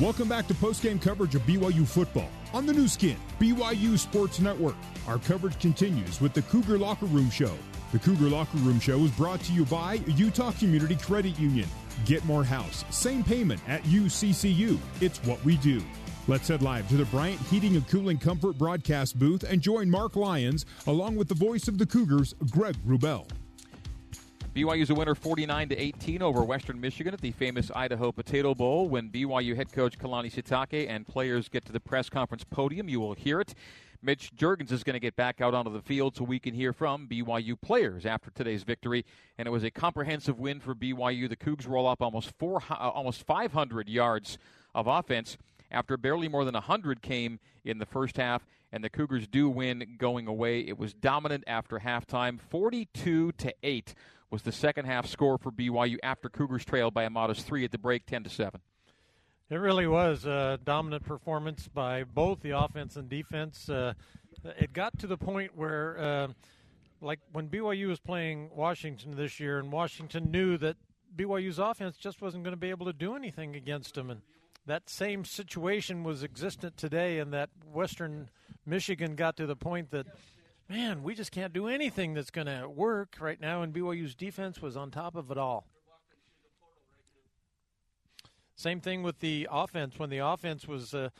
[0.00, 4.74] Welcome back to post-game coverage of BYU football on the Nu Skin, BYU Sports Network.
[5.06, 7.52] Our coverage continues with the Cougar Locker Room Show.
[7.92, 11.68] The Cougar Locker Room Show is brought to you by Utah Community Credit Union.
[12.06, 14.80] Get more house, same payment at UCCU.
[15.00, 15.80] It's what we do.
[16.26, 20.16] Let's head live to the Bryant Heating and Cooling Comfort broadcast booth and join Mark
[20.16, 23.28] Lyons along with the voice of the Cougars, Greg Wrubell.
[24.54, 28.88] BYU's a winner 49 to 18 over Western Michigan at the famous Idaho Potato Bowl.
[28.88, 33.00] When BYU head coach Kalani Sitake and players get to the press conference podium, you
[33.00, 33.54] will hear it.
[34.00, 36.72] Mitch Juergens is going to get back out onto the field so we can hear
[36.72, 39.04] from BYU players after today's victory.
[39.38, 41.28] And it was a comprehensive win for BYU.
[41.28, 44.38] The Cougs roll up almost four, uh, almost 500 yards
[44.72, 45.36] of offense
[45.72, 48.46] after barely more than 100 came in the first half.
[48.70, 50.60] And the Cougars do win going away.
[50.60, 53.94] It was dominant after halftime, 42 to eight
[54.34, 57.70] was the second half score for BYU after Cougars trailed by a modest three at
[57.70, 58.60] the break, 10 to 7.
[59.48, 63.68] It really was a dominant performance by both the offense and defense.
[63.68, 63.94] Uh,
[64.58, 66.28] it got to the point where, uh,
[67.00, 70.78] like when BYU was playing Washington this year, and Washington knew that
[71.14, 74.20] BYU's offense just wasn't going to be able to do anything against them, and
[74.66, 78.30] that same situation was existent today, and that Western
[78.66, 80.06] Michigan got to the point that
[80.68, 84.62] man, we just can't do anything that's going to work right now, and BYU's defense
[84.62, 85.66] was on top of it all.
[88.56, 89.98] Same thing with the offense.
[89.98, 91.10] When the offense was uh,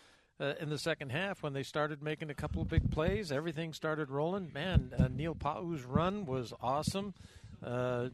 [0.40, 3.72] uh, in the second half, when they started making a couple of big plays, everything
[3.72, 4.52] started rolling.
[4.52, 7.14] Man, uh, Neil Pau'u's run was awesome.
[7.62, 8.08] Uh,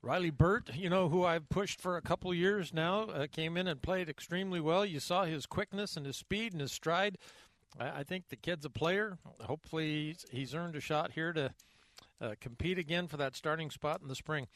[0.00, 3.68] Riley Burt, you know, who I've pushed for a couple years now, uh, came in
[3.68, 4.84] and played extremely well.
[4.84, 7.18] You saw his quickness and his speed and his stride.
[7.78, 9.18] I think the kid's a player.
[9.40, 11.52] Hopefully, he's earned a shot here to
[12.20, 14.46] uh, compete again for that starting spot in the spring.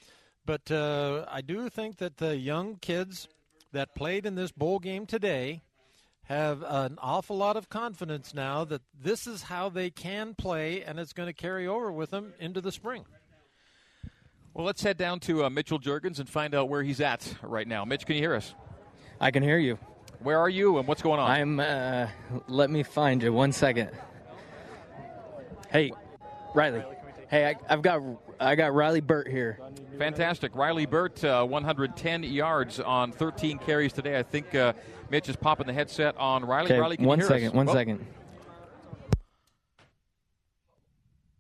[0.45, 3.27] But uh, I do think that the young kids
[3.72, 5.62] that played in this bowl game today
[6.25, 10.98] have an awful lot of confidence now that this is how they can play, and
[10.98, 13.05] it's going to carry over with them into the spring.
[14.55, 17.66] Well, let's head down to uh, Mitchell Juergens and find out where he's at right
[17.66, 17.84] now.
[17.84, 18.55] Mitch, can you hear us?
[19.21, 19.78] I can hear you.
[20.26, 21.31] Where are you and what's going on?
[21.31, 21.60] I'm.
[21.60, 22.09] Uh,
[22.48, 23.32] let me find you.
[23.32, 23.91] One second.
[25.70, 25.92] Hey,
[26.53, 26.82] Riley.
[27.28, 28.03] Hey, I, have got
[28.41, 29.60] I got Riley Burt here.
[29.98, 34.19] Fantastic, Riley Burt, uh, 110 yards on 13 carries today.
[34.19, 34.72] I think uh,
[35.10, 36.72] Mitch is popping the headset on Riley.
[36.72, 37.50] Okay, Riley, one second.
[37.50, 37.54] Us?
[37.54, 37.72] One oh.
[37.72, 38.04] second.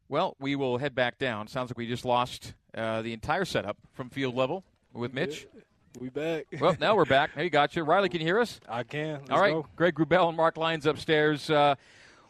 [0.08, 1.48] Well, we will head back down.
[1.48, 5.48] Sounds like we just lost uh, the entire setup from field level with Mitch.
[5.98, 6.46] We back.
[6.60, 7.30] well, now we're back.
[7.36, 7.82] Hey, got you.
[7.82, 8.60] Riley, can you hear us?
[8.68, 9.18] I can.
[9.20, 9.52] Let's All right.
[9.52, 9.66] Go.
[9.76, 11.48] Greg Wrubell and Mark Lyons upstairs.
[11.50, 11.74] Uh,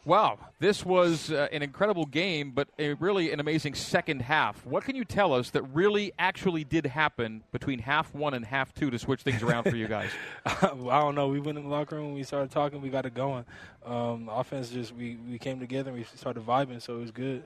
[0.05, 4.65] wow, this was uh, an incredible game, but a really an amazing second half.
[4.65, 8.73] What can you tell us that really actually did happen between half one and half
[8.73, 10.09] two to switch things around for you guys?
[10.45, 11.27] I don't know.
[11.27, 12.13] We went in the locker room.
[12.13, 12.81] We started talking.
[12.81, 13.45] We got it going.
[13.85, 15.89] Um, offense just we we came together.
[15.89, 17.43] and We started vibing, so it was good.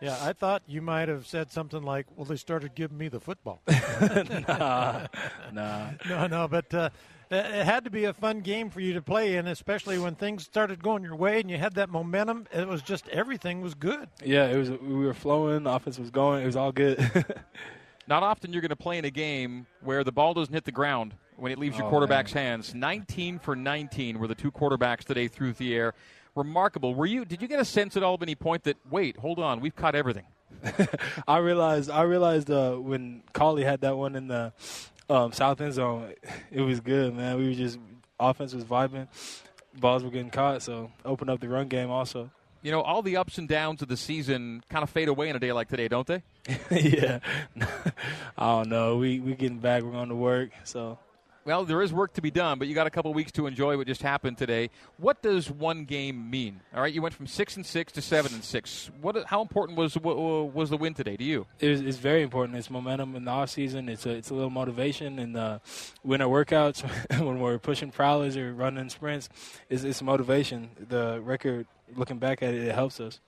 [0.00, 3.20] Yeah, I thought you might have said something like, "Well, they started giving me the
[3.20, 3.60] football."
[4.48, 5.06] nah,
[5.52, 6.48] nah, no, no.
[6.48, 6.90] But uh,
[7.30, 10.44] it had to be a fun game for you to play in, especially when things
[10.44, 12.46] started going your way and you had that momentum.
[12.52, 14.08] It was just everything was good.
[14.24, 14.70] Yeah, it was.
[14.70, 15.64] We were flowing.
[15.64, 16.42] The offense was going.
[16.42, 16.98] It was all good.
[18.08, 20.72] Not often you're going to play in a game where the ball doesn't hit the
[20.72, 22.44] ground when it leaves your Oh, quarterback's man.
[22.58, 22.74] hands.
[22.74, 25.94] 19 for 19 were the two quarterbacks today through the air.
[26.34, 26.94] Remarkable.
[26.94, 27.24] Were you?
[27.24, 29.74] Did you get a sense at all of any point that wait, hold on, we've
[29.74, 30.24] caught everything?
[31.28, 31.90] I realized.
[31.90, 34.52] I realized uh, when Collie had that one in the
[35.08, 36.14] um, south end zone,
[36.50, 37.38] it was good, man.
[37.38, 37.78] We were just
[38.18, 39.08] offense was vibing,
[39.78, 42.30] balls were getting caught, so opened up the run game also.
[42.62, 45.36] You know, all the ups and downs of the season kind of fade away in
[45.36, 46.22] a day like today, don't they?
[46.70, 47.20] yeah,
[48.36, 48.98] I don't know.
[48.98, 49.82] We we getting back.
[49.82, 50.98] We're going to work, so
[51.44, 53.78] Well, there is work to be done, but you got a couple weeks to enjoy
[53.78, 54.68] what just happened today.
[54.98, 56.60] What does one game mean?
[56.74, 58.90] All right, you went from six and six to seven and six.
[59.00, 59.24] What?
[59.24, 61.46] How important was was the win today to you?
[61.58, 62.58] it was, it's very important.
[62.58, 63.88] It's momentum in the off season.
[63.88, 65.58] It's a it's a little motivation and uh,
[66.02, 66.82] when our workouts
[67.18, 69.30] when we're pushing prowlers or running sprints,
[69.70, 70.70] it's, it's motivation.
[70.88, 71.66] The record,
[71.96, 73.20] looking back at it, it helps us.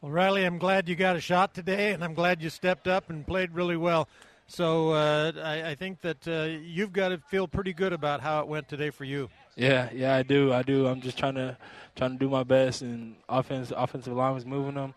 [0.00, 3.10] Well, Riley, I'm glad you got a shot today, and I'm glad you stepped up
[3.10, 4.08] and played really well.
[4.50, 8.40] So uh, I, I think that uh, you've got to feel pretty good about how
[8.40, 9.30] it went today for you.
[9.54, 10.52] Yeah, yeah, I do.
[10.52, 10.88] I do.
[10.88, 11.56] I'm just trying to
[11.94, 14.92] trying to do my best, and offense offensive line was moving them.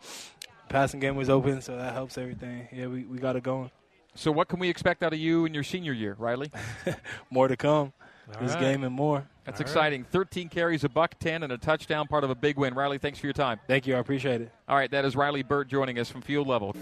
[0.70, 2.68] Passing game was open, so that helps everything.
[2.72, 3.70] Yeah, we, we got it going.
[4.16, 6.52] So, what can we expect out of you in your senior year, Riley?
[7.30, 7.94] More to come.
[8.34, 8.60] All this right.
[8.60, 9.28] game and more.
[9.44, 9.70] That's All right.
[9.70, 10.04] exciting.
[10.06, 12.74] 13 carries, a buck 10, and a touchdown, part of a big win.
[12.74, 13.60] Riley, thanks for your time.
[13.68, 13.96] Thank you.
[13.96, 14.50] I appreciate it.
[14.68, 16.74] All right, that is Riley Burt joining us from field level.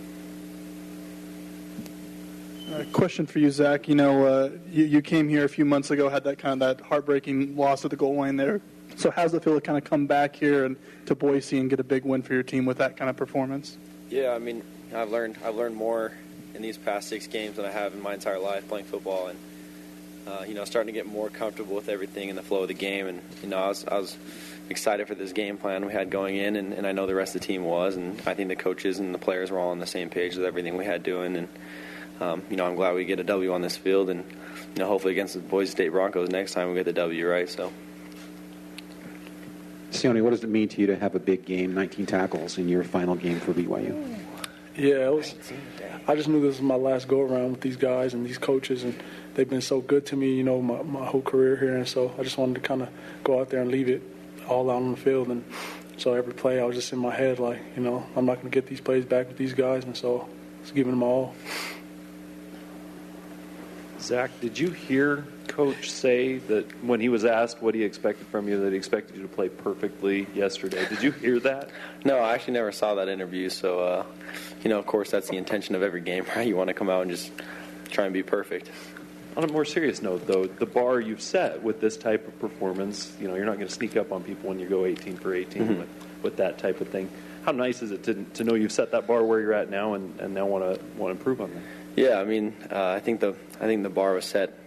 [2.72, 3.90] Uh, question for you, Zach.
[3.90, 6.78] You know, uh, you, you, came here a few months ago, had that kind of
[6.78, 8.62] that heartbreaking loss at the goal line there.
[8.96, 10.78] So, how's it feel to kind of come back here and
[11.08, 13.78] to Boise and get a big win for your team with that kind of performance?
[14.10, 14.64] Yeah, I mean,
[14.96, 16.14] I've learned I've learned more
[16.54, 19.40] in these past six games than I have in my entire life playing football, and
[20.28, 22.74] uh, you know, starting to get more comfortable with everything in the flow of the
[22.74, 23.08] game.
[23.08, 24.18] And you know, I was, I was
[24.70, 27.36] excited for this game plan we had going in, and, and I know the rest
[27.36, 29.80] of the team was, and I think the coaches and the players were all on
[29.80, 31.36] the same page with everything we had doing.
[31.36, 31.50] And
[32.22, 34.24] um, you know, I'm glad we get a W on this field, and
[34.76, 37.50] you know, hopefully against the Boise State Broncos next time we get the W right.
[37.50, 37.72] So.
[39.92, 42.70] Sione, what does it mean to you to have a big game, 19 tackles in
[42.70, 44.18] your final game for BYU?
[44.78, 45.36] Yeah, it was.
[46.08, 48.84] I just knew this was my last go around with these guys and these coaches,
[48.84, 48.98] and
[49.34, 51.76] they've been so good to me, you know, my, my whole career here.
[51.76, 52.90] And so I just wanted to kind of
[53.24, 54.02] go out there and leave it
[54.48, 55.28] all out on the field.
[55.28, 55.44] And
[55.98, 58.50] so every play, I was just in my head, like, you know, I'm not going
[58.50, 59.84] to get these plays back with these guys.
[59.84, 61.36] And so I was giving them all.
[64.02, 68.48] Zach, did you hear Coach say that when he was asked what he expected from
[68.48, 70.88] you, that he expected you to play perfectly yesterday?
[70.90, 71.70] Did you hear that?
[72.04, 73.50] No, I actually never saw that interview.
[73.50, 74.06] So, uh,
[74.64, 76.48] you know, of course, that's the intention of every game, right?
[76.48, 77.32] You want to come out and just
[77.90, 78.70] try and be perfect.
[79.38, 83.16] On a more serious note, though, the bar you've set with this type of performance,
[83.20, 85.34] you know, you're not going to sneak up on people when you go 18 for
[85.34, 85.80] 18 mm-hmm.
[85.80, 85.90] with,
[86.22, 87.10] with that type of thing.
[87.44, 89.94] How nice is it to, to know you've set that bar where you're at now
[89.94, 91.62] and, and now want to want to improve on that?
[91.96, 94.58] Yeah, I mean, uh, I think the I think the bar was set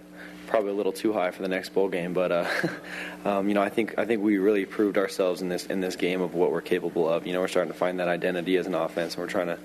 [0.47, 2.49] probably a little too high for the next bowl game, but uh,
[3.25, 5.97] um, you know, I think I think we really proved ourselves in this in this
[5.97, 7.27] game of what we're capable of.
[7.27, 9.59] You know, we're starting to find that identity as an offense, and we're trying to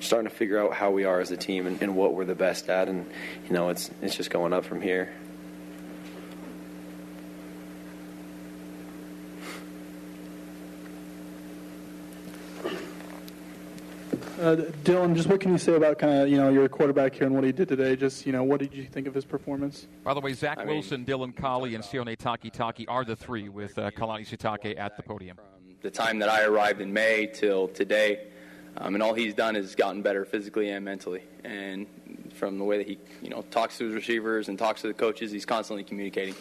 [0.00, 2.34] starting to figure out how we are as a team and, and what we're the
[2.34, 3.06] best at, and
[3.46, 5.12] you know, it's it's just going up from here.
[14.48, 17.26] Uh, Dylan, just what can you say about kind of you know your quarterback here
[17.26, 17.94] and what he did today?
[17.96, 19.86] Just you know, what did you think of his performance?
[20.02, 23.50] By the way, Zach I Wilson, mean, Dylan Collie, and Sione Takitaki are the three
[23.50, 25.36] with uh, Kalani Sitake at the podium.
[25.36, 28.28] From the time that I arrived in May till today,
[28.78, 31.24] um, and all he's done is gotten better physically and mentally.
[31.44, 31.86] And
[32.32, 34.94] from the way that he you know talks to his receivers and talks to the
[34.94, 36.36] coaches, he's constantly communicating.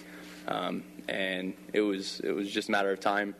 [0.48, 3.36] Um, and it was it was just a matter of time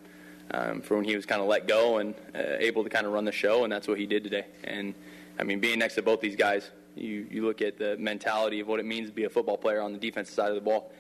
[0.52, 3.14] um, for when he was kind of let go and uh, able to kind of
[3.14, 4.46] run the show, and that's what he did today.
[4.64, 4.94] And
[5.40, 8.68] I mean, being next to both these guys, you you look at the mentality of
[8.68, 10.92] what it means to be a football player on the defensive side of the ball,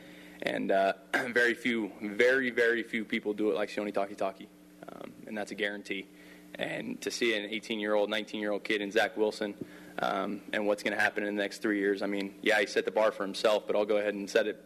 [0.41, 0.93] and uh,
[1.29, 4.47] very few, very very few people do it like Sione Takitaki,
[4.91, 6.07] um, and that's a guarantee.
[6.55, 9.53] And to see an 18 year old, 19 year old kid in Zach Wilson.
[9.99, 12.03] Um, and what's going to happen in the next three years?
[12.03, 14.45] I mean, yeah, he set the bar for himself, but I'll go ahead and set
[14.45, 14.63] it,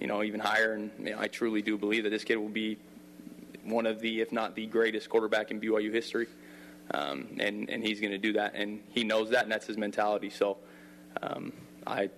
[0.00, 0.72] you know, even higher.
[0.72, 2.78] And you know, I truly do believe that this kid will be
[3.64, 6.26] one of the, if not the greatest quarterback in BYU history.
[6.90, 8.54] Um, and, and he's going to do that.
[8.54, 10.30] And he knows that, and that's his mentality.
[10.30, 10.58] So
[11.22, 11.52] um,
[11.86, 12.10] I,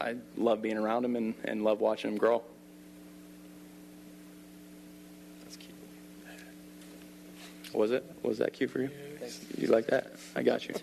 [0.00, 2.42] I love being around him and, and love watching him grow.
[5.42, 5.74] That's cute.
[7.72, 8.04] Was it?
[8.22, 8.90] Was that cute for you?
[9.56, 10.12] You like that?
[10.34, 10.74] I got you.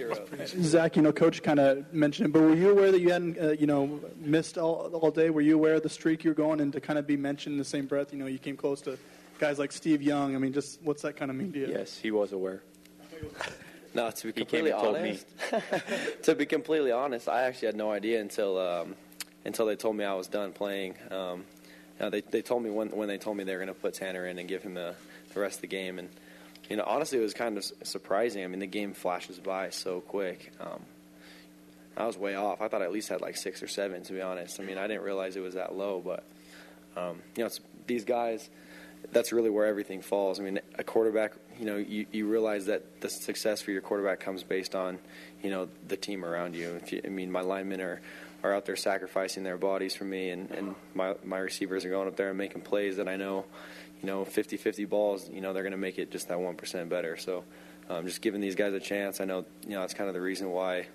[0.46, 3.38] Zach, you know, Coach kind of mentioned it, but were you aware that you hadn't,
[3.38, 5.30] uh, you know, missed all, all day?
[5.30, 7.54] Were you aware of the streak you were going and to kind of be mentioned
[7.54, 8.14] in the same breath?
[8.14, 8.98] You know, you came close to
[9.38, 10.36] guys like Steve Young.
[10.36, 11.68] I mean, just what's that kind of mean to you?
[11.68, 12.62] Yes, he was aware.
[13.94, 15.26] no, to be completely honest,
[16.24, 18.96] to be completely honest, I actually had no idea until um,
[19.46, 20.96] until they told me I was done playing.
[21.10, 21.46] Um,
[22.00, 23.80] you know, they they told me when when they told me they were going to
[23.80, 24.96] put Tanner in and give him the
[25.34, 26.10] the rest of the game, and
[26.70, 28.44] you know, honestly, it was kind of surprising.
[28.44, 30.52] I mean, the game flashes by so quick.
[30.60, 30.82] Um,
[31.96, 32.62] I was way off.
[32.62, 34.60] I thought I at least had like six or seven, to be honest.
[34.60, 36.24] I mean, I didn't realize it was that low, but
[36.96, 37.50] um, you know,
[37.88, 38.48] these guys
[39.12, 40.40] that's really where everything falls.
[40.40, 44.20] I mean, a quarterback, you know, you, you realize that the success for your quarterback
[44.20, 45.00] comes based on,
[45.42, 46.80] you know, the team around you.
[46.90, 48.02] you I mean, my linemen are,
[48.44, 52.08] are out there sacrificing their bodies for me, and, and my, my receivers are going
[52.08, 53.46] up there and making plays that I know,
[54.02, 56.90] you know, 50 50 balls, you know, they're going to make it just that 1%
[56.90, 57.18] better.
[57.18, 57.44] So
[57.90, 60.22] um, just giving these guys a chance, I know, you know, that's kind of the
[60.22, 60.88] reason why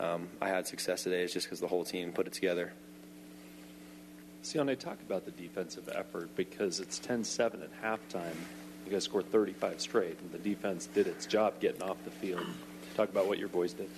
[0.00, 2.72] um, I had success today, is just because the whole team put it together.
[4.42, 8.34] Sione, talk about the defensive effort because it's 10 7 at halftime.
[8.86, 12.46] You guys scored 35 straight, and the defense did its job getting off the field.
[12.96, 13.90] Talk about what your boys did.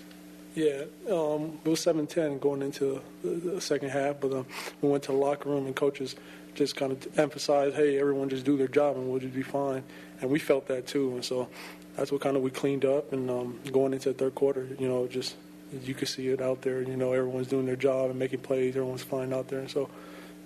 [0.54, 4.46] Yeah, um, it was 7 10 going into the, second half, but um,
[4.82, 6.14] we went to the locker room, and coaches
[6.54, 9.82] just kind of emphasized, hey, everyone just do their job, and we'll just be fine.
[10.20, 11.48] And we felt that too, and so
[11.96, 13.12] that's what kind of we cleaned up.
[13.12, 15.36] And um, going into the third quarter, you know, just
[15.82, 16.82] you could see it out there.
[16.82, 18.76] You know, everyone's doing their job and making plays.
[18.76, 19.88] Everyone's fine out there, and so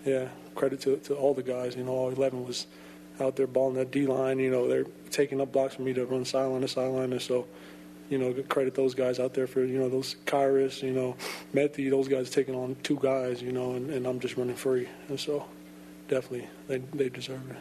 [0.06, 1.76] yeah, credit to, to all the guys.
[1.76, 2.66] You know, all 11 was
[3.20, 4.38] out there balling that D line.
[4.38, 7.12] You know, they're taking up blocks for me to run sideline to sideline.
[7.12, 7.46] And so,
[8.08, 11.16] you know, credit those guys out there for, you know, those Khyiris, you know,
[11.52, 14.88] Method, those guys taking on two guys, you know, and, and I'm just running free.
[15.08, 15.44] And so
[16.08, 17.56] definitely they, they deserve it.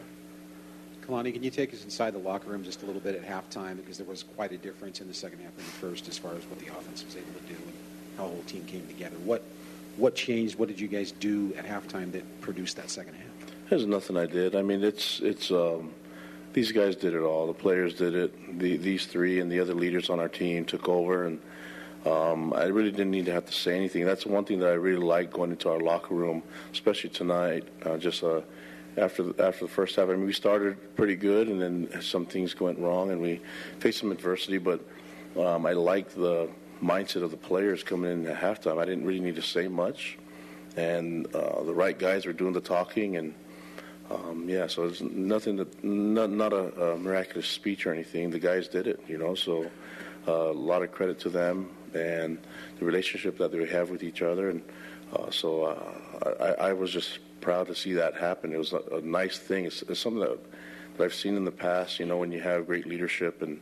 [1.06, 3.76] Kalani, can you take us inside the locker room just a little bit at halftime
[3.76, 6.34] because there was quite a difference in the second half and the first as far
[6.34, 7.72] as what the offense was able to do and
[8.16, 9.16] how the whole team came together.
[9.18, 9.44] What
[9.96, 10.58] what changed?
[10.58, 13.26] What did you guys do at halftime that produced that second half?
[13.70, 14.54] There's nothing I did.
[14.54, 15.92] I mean, it's it's um,
[16.52, 17.46] these guys did it all.
[17.46, 18.58] The players did it.
[18.58, 21.40] The, these three and the other leaders on our team took over, and
[22.04, 24.04] um, I really didn't need to have to say anything.
[24.04, 27.64] That's one thing that I really like going into our locker room, especially tonight.
[27.84, 28.42] Uh, just uh,
[28.96, 32.24] after the, after the first half, I mean, we started pretty good, and then some
[32.24, 33.40] things went wrong, and we
[33.80, 34.58] faced some adversity.
[34.58, 34.80] But
[35.36, 36.48] um, I liked the
[36.82, 38.78] mindset of the players coming in at halftime.
[38.78, 40.18] I didn't really need to say much,
[40.76, 43.34] and uh, the right guys were doing the talking, and
[44.10, 48.30] um, yeah, so it's nothing that not not a, a, miraculous speech or anything.
[48.30, 49.34] The guys did it, you know.
[49.34, 49.70] So
[50.28, 52.38] uh, a lot of credit to them and
[52.78, 54.62] the relationship that they have with each other, and
[55.12, 58.52] uh, so uh, I, I, was just proud to see that happen.
[58.52, 59.64] It was a, a nice thing.
[59.64, 60.38] It's, it's something that,
[60.96, 62.00] that I've seen in the past.
[62.00, 63.60] You know, when you have great leadership and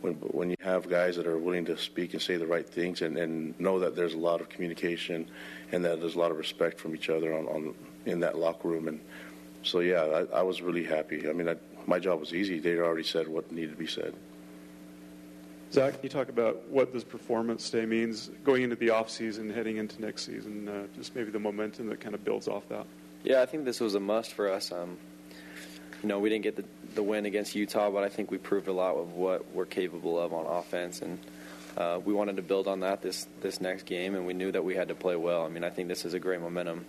[0.00, 3.02] when when you have guys that are willing to speak and say the right things
[3.02, 5.28] and, and know that there's a lot of communication
[5.72, 7.74] and that there's a lot of respect from each other on, on
[8.04, 9.00] in that locker room and
[9.62, 12.76] so yeah I, I was really happy I mean I, my job was easy they
[12.78, 14.14] already said what needed to be said
[15.72, 19.50] Zach, can you talk about what this performance day means going into the off season,
[19.50, 20.68] heading into next season?
[20.68, 22.86] Uh, just maybe the momentum that kind of builds off that.
[23.24, 24.70] Yeah, I think this was a must for us.
[24.70, 24.96] Um,
[26.06, 28.68] you know, we didn't get the, the win against Utah, but I think we proved
[28.68, 31.18] a lot of what we're capable of on offense, and
[31.76, 34.64] uh, we wanted to build on that this this next game, and we knew that
[34.64, 35.44] we had to play well.
[35.44, 36.86] I mean, I think this is a great momentum.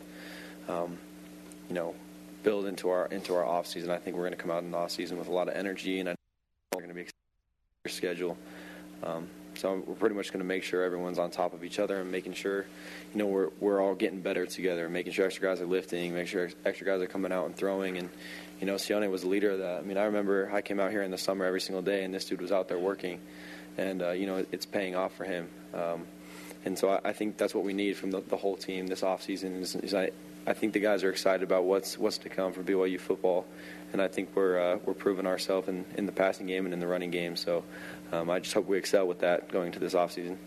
[0.70, 1.00] Um,
[1.68, 1.96] you know,
[2.44, 3.90] build into our into our off season.
[3.90, 5.56] I think we're going to come out in the off season with a lot of
[5.56, 6.18] energy, and I know
[6.76, 7.10] we're going to be
[7.90, 8.38] schedule.
[9.02, 12.00] Um, so we're pretty much going to make sure everyone's on top of each other
[12.02, 12.68] and making sure,
[13.14, 16.28] you know, we're we're all getting better together, making sure extra guys are lifting, making
[16.28, 18.10] sure extra guys are coming out and throwing, and
[18.60, 19.80] you know, Sione was the leader of that.
[19.80, 22.14] I mean, I remember I came out here in the summer every single day, and
[22.14, 23.20] this dude was out there working,
[23.78, 25.48] and uh, you know, it's paying off for him.
[25.74, 26.06] Um,
[26.66, 29.02] and so I, I, think that's what we need from the, the whole team this
[29.02, 30.10] offseason is, is I,
[30.46, 33.46] I think the guys are excited about what's what's to come for BYU football,
[33.94, 36.80] and I think we're uh, we're proving ourselves in, in the passing game and in
[36.80, 37.36] the running game.
[37.36, 37.64] So
[38.12, 40.38] um, I just hope we excel with that going into this offseason.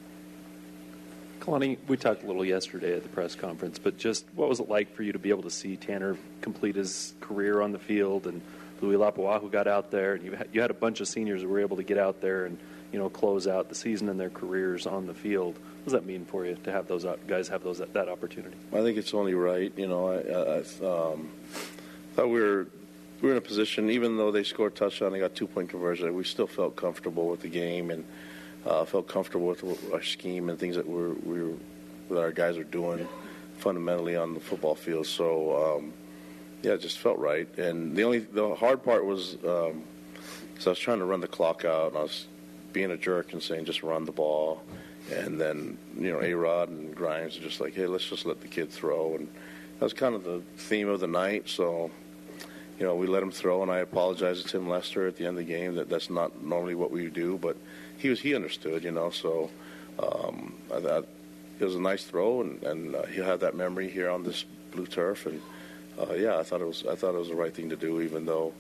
[1.41, 4.69] Kalani, we talked a little yesterday at the press conference, but just what was it
[4.69, 8.27] like for you to be able to see Tanner complete his career on the field
[8.27, 8.43] and
[8.83, 11.77] Ului Lapuaho got out there, and you had, a bunch of seniors that were able
[11.77, 12.59] to get out there and
[12.93, 15.55] you know close out the season and their careers on the field.
[15.55, 18.57] What does that mean for you to have those guys have those that opportunity?
[18.73, 19.73] I think it's only right.
[19.77, 21.31] You know, I, I um,
[22.15, 22.67] thought we were
[23.21, 25.69] we were in a position, even though they scored a touchdown, they got two point
[25.69, 28.05] conversion, we still felt comfortable with the game and
[28.67, 31.55] uh, felt comfortable with our scheme and things that we're, we were,
[32.11, 33.07] that our guys are doing
[33.59, 35.07] fundamentally on the football field.
[35.07, 35.93] So, um,
[36.63, 37.49] yeah, it just felt right.
[37.59, 39.85] And the only the hard part was um,
[40.67, 42.27] I was trying to run the clock out, and I was
[42.73, 44.63] being a jerk and saying just run the ball.
[45.13, 48.41] And then you know, A Rod and Grimes are just like, hey, let's just let
[48.41, 49.15] the kid throw.
[49.17, 49.29] And
[49.79, 51.49] that was kind of the theme of the night.
[51.49, 51.91] So
[52.81, 55.39] you know, we let him throw, and I apologized to Tim Lester at the end
[55.39, 57.59] of the game that that's not normally what we do, but
[57.99, 59.11] he was he understood, you know.
[59.11, 59.51] So
[60.03, 61.07] um, I thought
[61.59, 64.47] it was a nice throw, and, and uh, he'll have that memory here on this
[64.73, 65.43] blue turf, and
[66.01, 68.01] uh, yeah, I thought it was I thought it was the right thing to do,
[68.01, 68.55] even though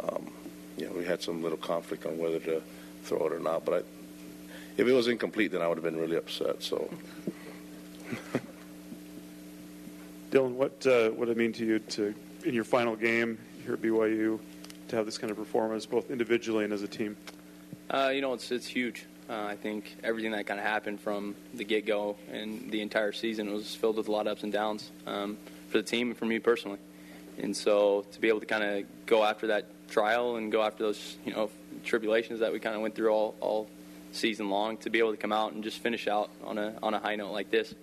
[0.00, 0.30] um,
[0.76, 2.62] you know we had some little conflict on whether to
[3.02, 3.64] throw it or not.
[3.64, 3.78] But I,
[4.76, 6.62] if it was incomplete, then I would have been really upset.
[6.62, 6.88] So.
[10.30, 12.14] Dylan, what uh, what it mean to you to
[12.44, 14.38] in your final game here at BYU
[14.88, 17.16] to have this kind of performance, both individually and as a team?
[17.90, 19.06] Uh, you know, it's it's huge.
[19.28, 23.12] Uh, I think everything that kind of happened from the get go and the entire
[23.12, 26.16] season was filled with a lot of ups and downs um, for the team and
[26.16, 26.78] for me personally.
[27.38, 30.84] And so to be able to kind of go after that trial and go after
[30.84, 31.50] those you know
[31.84, 33.68] tribulations that we kind of went through all all
[34.12, 36.94] season long, to be able to come out and just finish out on a on
[36.94, 37.74] a high note like this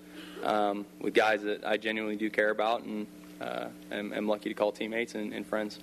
[0.44, 3.08] um, with guys that I genuinely do care about and
[3.42, 5.80] uh, am, am, lucky to call teammates and, and friends.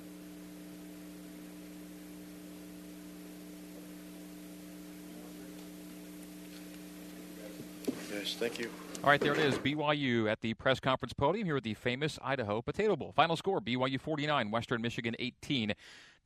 [8.13, 8.71] Yes, thank you.
[9.03, 9.59] All right, there it is.
[9.59, 13.13] BYU at the press conference podium here at the famous Idaho Potato Bowl.
[13.13, 15.75] Final score BYU 49, Western Michigan 18.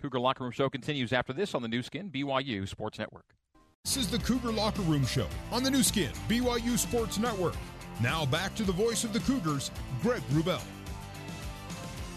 [0.00, 3.34] Cougar Locker Room Show continues after this on the Nu Skin, BYU Sports Network.
[3.84, 7.56] This is the Cougar Locker Room Show on the Nu Skin, BYU Sports Network.
[8.00, 9.70] Now back to the voice of the Cougars,
[10.02, 10.62] Greg Wrubell.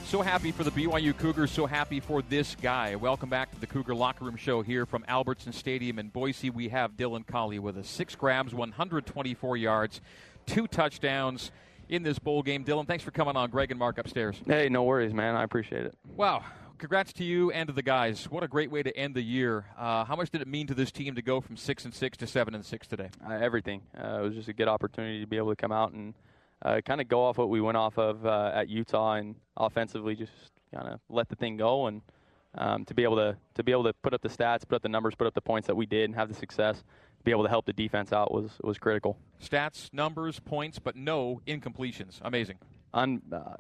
[0.06, 2.96] So happy for the BYU Cougars, so happy for this guy.
[2.96, 6.52] Welcome back to the Cougar Locker Room Show here from Albertson Stadium in Boise.
[6.52, 7.90] We have Dylan Collie with us.
[7.90, 10.02] Six grabs, 124 yards,
[10.46, 11.52] two touchdowns
[11.90, 12.64] in this bowl game.
[12.64, 13.50] Dylan, thanks for coming on.
[13.50, 14.40] Greg and Mark upstairs.
[14.46, 15.36] Hey, no worries, man.
[15.36, 15.96] I appreciate it.
[16.16, 16.44] Wow.
[16.78, 18.30] Congrats to you and to the guys.
[18.30, 19.66] What a great way to end the year.
[19.78, 22.16] Uh, how much did it mean to this team to go from six and six
[22.18, 23.10] to seven and six today?
[23.28, 23.82] Uh, everything.
[23.98, 26.14] Uh, it was just a good opportunity to be able to come out and
[26.66, 30.16] uh, kind of go off what we went off of uh, at Utah and offensively
[30.16, 30.32] just
[30.74, 32.02] kind of let the thing go and
[32.58, 34.82] um, to be able to to be able to put up the stats, put up
[34.82, 36.84] the numbers, put up the points that we did, and have the success.
[37.24, 39.18] Be able to help the defense out was was critical.
[39.44, 42.20] Stats, numbers, points, but no incompletions.
[42.24, 42.58] Amazing.
[42.94, 43.56] Un, uh,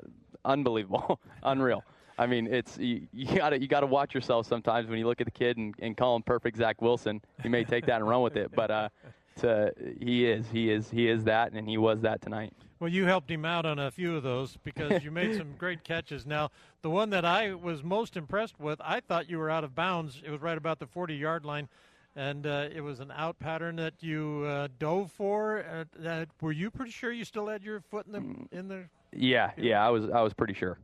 [0.45, 1.83] unbelievable, unreal.
[2.17, 5.25] I mean, it's you, you gotta you gotta watch yourself sometimes when you look at
[5.25, 7.21] the kid and, and call him perfect Zach Wilson.
[7.43, 8.89] You may take that and run with it, but uh,
[9.37, 12.53] to, he is he is he is that, and he was that tonight.
[12.79, 15.83] Well, you helped him out on a few of those because you made some great
[15.83, 16.25] catches.
[16.25, 16.51] Now,
[16.81, 20.21] the one that I was most impressed with, I thought you were out of bounds.
[20.25, 21.69] It was right about the 40 yard line,
[22.15, 25.65] and uh, it was an out pattern that you uh, dove for.
[26.03, 28.83] Uh, were you pretty sure you still had your foot in the in the?
[29.13, 30.09] Yeah, yeah, I was.
[30.09, 30.77] I was pretty sure.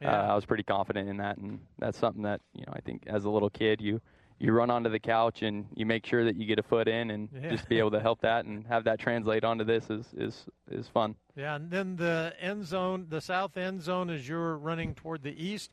[0.00, 0.12] Yeah.
[0.12, 3.04] Uh, I was pretty confident in that, and that's something that you know I think
[3.06, 4.00] as a little kid you
[4.38, 7.10] you run onto the couch and you make sure that you get a foot in
[7.10, 7.50] and yeah.
[7.50, 10.88] just be able to help that and have that translate onto this is is is
[10.88, 11.14] fun.
[11.34, 15.42] Yeah, and then the end zone, the south end zone, as you're running toward the
[15.42, 15.70] east,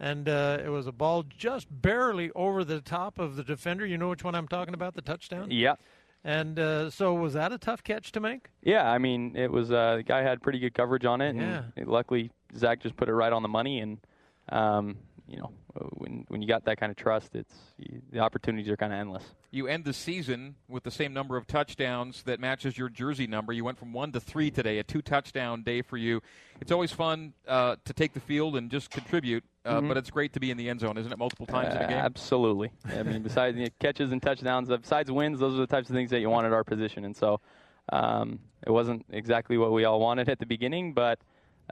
[0.00, 3.84] and uh, it was a ball just barely over the top of the defender.
[3.84, 4.94] You know which one I'm talking about?
[4.94, 5.50] The touchdown.
[5.50, 5.74] Yeah.
[6.24, 8.48] And uh, so, was that a tough catch to make?
[8.62, 9.70] Yeah, I mean, it was.
[9.70, 11.62] Uh, the guy had pretty good coverage on it, yeah.
[11.76, 13.98] and luckily Zach just put it right on the money, and
[14.48, 14.96] um,
[15.28, 15.52] you know,
[15.94, 18.98] when when you got that kind of trust, it's you, the opportunities are kind of
[18.98, 19.24] endless.
[19.50, 23.52] You end the season with the same number of touchdowns that matches your jersey number.
[23.52, 26.20] You went from one to three today, a two touchdown day for you.
[26.60, 29.88] It's always fun uh, to take the field and just contribute, uh, mm-hmm.
[29.88, 31.18] but it's great to be in the end zone, isn't it?
[31.18, 31.98] Multiple times uh, in a game.
[31.98, 32.70] Absolutely.
[32.86, 35.88] I mean, besides you know, catches and touchdowns, uh, besides wins, those are the types
[35.90, 37.40] of things that you want at our position, and so.
[37.92, 41.20] Um, it wasn't exactly what we all wanted at the beginning, but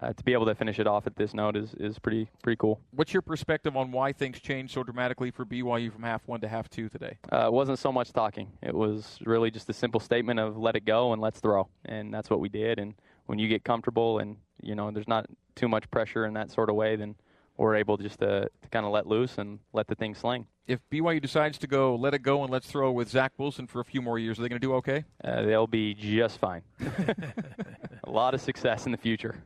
[0.03, 2.57] uh, to be able to finish it off at this note is, is pretty pretty
[2.57, 2.81] cool.
[2.91, 6.49] What's your perspective on why things changed so dramatically for BYU from half one to
[6.49, 7.19] half two today?
[7.33, 8.51] Uh, it wasn't so much talking.
[8.63, 12.13] It was really just a simple statement of let it go and let's throw, and
[12.13, 12.79] that's what we did.
[12.79, 12.95] And
[13.27, 16.71] when you get comfortable and you know there's not too much pressure in that sort
[16.71, 17.15] of way, then
[17.57, 20.47] we're able just to, to kind of let loose and let the thing sling.
[20.67, 23.81] If BYU decides to go, let it go and let's throw with Zach Wilson for
[23.81, 25.05] a few more years, are they going to do okay?
[25.23, 26.63] Uh, they'll be just fine.
[28.07, 29.43] a lot of success in the future.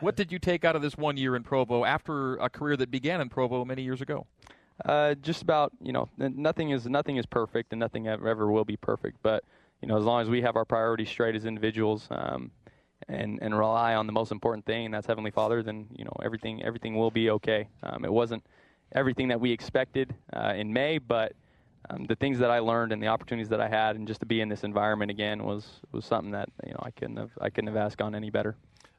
[0.00, 2.90] What did you take out of this one year in Provo after a career that
[2.90, 4.26] began in Provo many years ago?
[4.84, 8.76] Uh, just about you know nothing is nothing is perfect and nothing ever will be
[8.76, 9.18] perfect.
[9.22, 9.44] But
[9.80, 12.50] you know as long as we have our priorities straight as individuals, um,
[13.08, 16.16] and and rely on the most important thing, and that's Heavenly Father, then you know
[16.22, 17.68] everything everything will be okay.
[17.82, 18.44] Um, it wasn't
[18.92, 21.32] everything that we expected uh, in May, but
[21.90, 24.26] um, the things that I learned and the opportunities that I had, and just to
[24.26, 27.50] be in this environment again was was something that you know I couldn't have I
[27.50, 28.56] couldn't have asked on any better.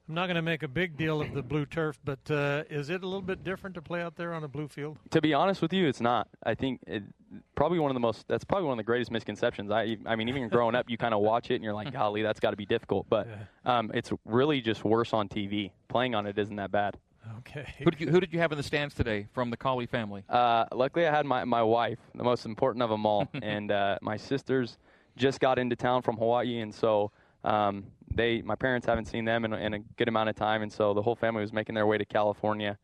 [0.07, 2.91] I'm not going to make a big deal of the blue turf, but uh, is
[2.91, 4.99] it a little bit different to play out there on a blue field?
[5.09, 6.27] To be honest with you, it's not.
[6.43, 7.01] I think it,
[7.55, 8.27] probably one of the most.
[8.27, 9.71] That's probably one of the greatest misconceptions.
[9.71, 12.21] I, I mean, even growing up, you kind of watch it and you're like, golly,
[12.21, 13.07] that's got to be difficult.
[13.09, 13.27] But
[13.65, 15.71] um, it's really just worse on TV.
[15.87, 16.97] Playing on it isn't that bad.
[17.47, 17.73] Okay.
[17.79, 20.23] Who did you Who did you have in the stands today from the Collie family?
[20.29, 23.97] Uh, luckily, I had my my wife, the most important of them all, and uh,
[24.01, 24.77] my sisters
[25.15, 27.11] just got into town from Hawaii, and so
[27.43, 30.71] um, they my parents haven't seen them in, in, a good amount of time, and
[30.71, 32.77] so the whole family was making their way to California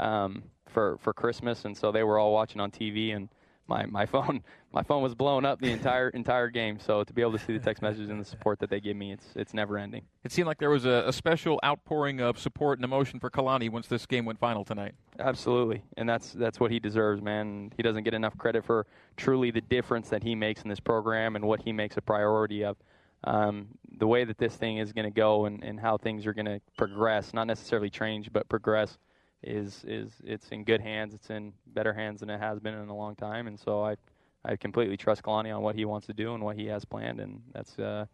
[0.00, 3.28] um, for for Christmas, and so they were all watching on TV, and
[3.68, 6.78] my, my phone my phone was blown up the entire entire game.
[6.78, 8.96] So to be able to see the text messages and the support that they give
[8.96, 10.02] me, it's it's never ending.
[10.24, 13.70] It seemed like there was a, a special outpouring of support and emotion for Kalani
[13.70, 14.94] once this game went final tonight.
[15.18, 17.72] Absolutely, and that's that's what he deserves, man.
[17.76, 21.36] He doesn't get enough credit for truly the difference that he makes in this program
[21.36, 22.76] and what he makes a priority of
[23.24, 26.32] um, the way that this thing is going to go and, and how things are
[26.32, 28.96] going to progress, not necessarily change, but progress,
[29.42, 31.14] is is it's in good hands.
[31.14, 33.96] It's in better hands than it has been in a long time, and so I
[34.44, 37.20] I completely trust Kalani on what he wants to do and what he has planned,
[37.20, 38.06] and that's uh,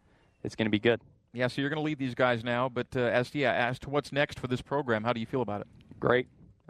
[0.43, 1.01] it's going to be good.
[1.33, 3.77] Yeah, so you're going to lead these guys now, but uh, as to, yeah, as
[3.79, 5.67] to what's next for this program, how do you feel about it?
[5.99, 6.27] Great.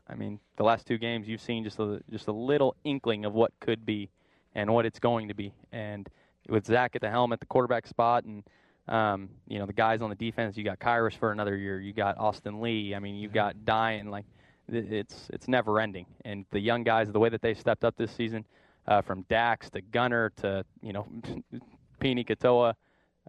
[0.08, 3.34] I mean, the last two games you've seen just a just a little inkling of
[3.34, 4.10] what could be
[4.54, 6.08] and what it's going to be, and
[6.48, 8.44] with Zach at the helm at the quarterback spot, and
[8.88, 10.58] um, you know the guys on the defense.
[10.58, 11.80] You got Khyiris for another year.
[11.80, 12.94] You got Austin Lee.
[12.94, 14.10] I mean, you got Dayan.
[14.10, 14.26] Like
[14.68, 16.06] it's it's never ending.
[16.24, 18.46] And the young guys, the way that they stepped up this season,
[18.88, 21.08] uh, from Dax to Gunner to you know
[22.02, 22.74] Pini Katoa,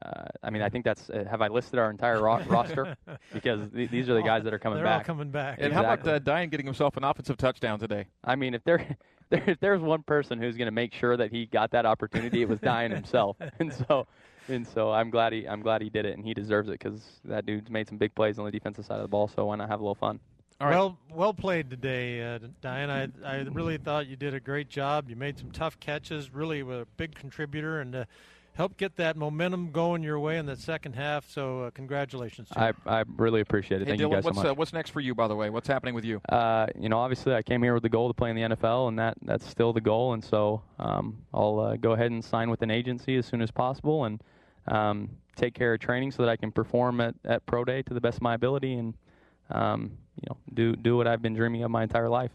[0.05, 1.09] uh, I mean, I think that's.
[1.09, 2.96] Uh, have I listed our entire ro- roster?
[3.33, 5.01] Because th- these are the guys that are coming They're back.
[5.09, 5.59] all coming back.
[5.61, 8.07] And how about uh, Dayan getting himself an offensive touchdown today?
[8.22, 8.96] I mean, if there,
[9.31, 12.42] there if there's one person who's going to make sure that he got that opportunity,
[12.42, 13.37] it was Dayan himself.
[13.59, 14.07] And so,
[14.49, 17.01] and so I'm glad he I'm glad he did it, and he deserves it because
[17.25, 19.29] that dude's made some big plays on the defensive side of the ball.
[19.29, 20.20] So why not have a little fun?
[20.61, 22.90] Well, well played today, uh, Diane.
[22.90, 25.11] I, I really thought you did a great job.
[25.11, 26.33] You made some tough catches.
[26.33, 28.05] Really, were a big contributor and uh,
[28.55, 31.29] helped get that momentum going your way in the second half.
[31.31, 32.49] So, uh, congratulations.
[32.49, 32.75] To I you.
[32.87, 33.85] I really appreciate it.
[33.85, 34.51] Hey, Thank Dylan, you guys what's so much.
[34.51, 35.51] Uh, what's next for you, by the way?
[35.51, 36.23] What's happening with you?
[36.29, 38.88] Uh, you know, obviously, I came here with the goal to play in the NFL,
[38.88, 40.14] and that that's still the goal.
[40.14, 43.51] And so, um, I'll uh, go ahead and sign with an agency as soon as
[43.51, 44.23] possible, and
[44.69, 47.92] um, take care of training so that I can perform at, at pro day to
[47.92, 48.95] the best of my ability, and
[49.51, 52.33] um, you know, do do what I've been dreaming of my entire life.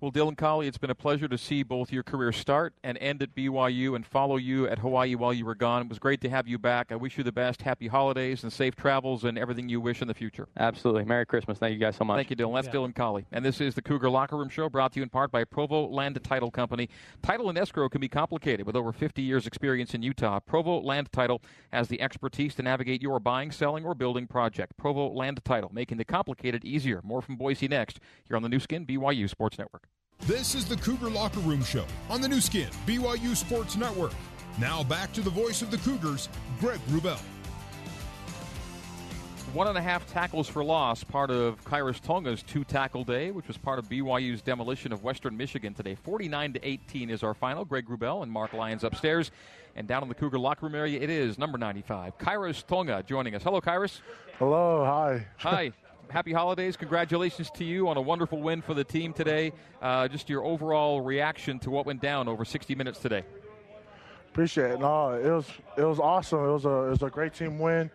[0.00, 3.22] Well, Dylan Collie, it's been a pleasure to see both your career start and end
[3.22, 5.80] at BYU and follow you at Hawaii while you were gone.
[5.80, 6.92] It was great to have you back.
[6.92, 7.62] I wish you the best.
[7.62, 10.46] Happy holidays and safe travels and everything you wish in the future.
[10.58, 11.04] Absolutely.
[11.04, 11.56] Merry Christmas.
[11.56, 12.18] Thank you guys so much.
[12.18, 12.54] Thank you, Dylan.
[12.54, 12.74] That's Yeah.
[12.74, 13.24] Dylan Collie.
[13.32, 15.86] And this is the Cougar Locker Room Show brought to you in part by Provo
[15.88, 16.90] Land Title Company.
[17.22, 18.66] Title and escrow can be complicated.
[18.66, 21.40] With over 50 years' experience in Utah, Provo Land Title
[21.72, 24.76] has the expertise to navigate your buying, selling, or building project.
[24.76, 27.00] Provo Land Title, making the complicated easier.
[27.02, 29.88] More from Boise next, here on the Nu Skin BYU Sports Network.
[30.26, 34.14] This is the Cougar Locker Room Show on the Nu Skin, BYU Sports Network.
[34.58, 37.20] Now back to the voice of the Cougars, Greg Wrubell.
[39.52, 43.48] One and a half tackles for loss, part of Khyiris Tonga's two tackle day, which
[43.48, 45.94] was part of BYU's demolition of Western Michigan today.
[45.94, 47.66] 49 to 18 is our final.
[47.66, 49.30] Greg Wrubell and Mark Lyons upstairs.
[49.76, 53.34] And down in the Cougar locker room area, it is number 95, Khyiris Tonga joining
[53.34, 53.42] us.
[53.42, 54.00] Hello, Khyiris.
[54.38, 55.26] Hello, hi.
[55.36, 55.72] Hi.
[56.08, 56.76] Happy holidays.
[56.76, 59.52] Congratulations to you on a wonderful win for the team today.
[59.82, 63.24] Uh, just your overall reaction to what went down over 60 minutes today.
[64.30, 64.80] Appreciate it.
[64.80, 66.40] No, it was it was awesome.
[66.40, 67.90] It was a it was a great team win.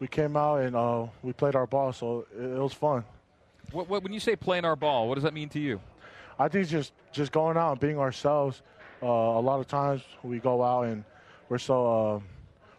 [0.00, 3.04] We came out and uh, we played our ball, so it, it was fun.
[3.70, 5.80] What, what, when you say playing our ball, what does that mean to you?
[6.38, 8.62] I think just just going out and being ourselves.
[9.02, 11.04] Uh, a lot of times we go out and
[11.48, 12.20] we're so uh,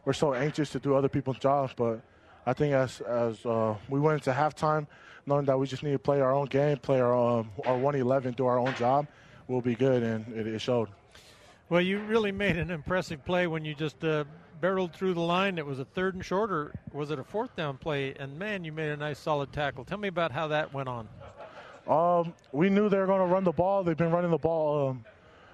[0.03, 2.01] we're so anxious to do other people's jobs, but
[2.45, 4.87] I think as as uh, we went into halftime,
[5.25, 8.33] knowing that we just need to play our own game, play our um, our 111,
[8.33, 9.07] do our own job,
[9.47, 10.89] we'll be good, and it, it showed.
[11.69, 14.25] Well, you really made an impressive play when you just uh,
[14.61, 15.57] barreled through the line.
[15.57, 18.13] It was a third and short, or was it a fourth down play?
[18.19, 19.83] And man, you made a nice solid tackle.
[19.83, 21.09] Tell me about how that went on.
[21.87, 23.83] Um, we knew they were going to run the ball.
[23.83, 25.05] They've been running the ball um,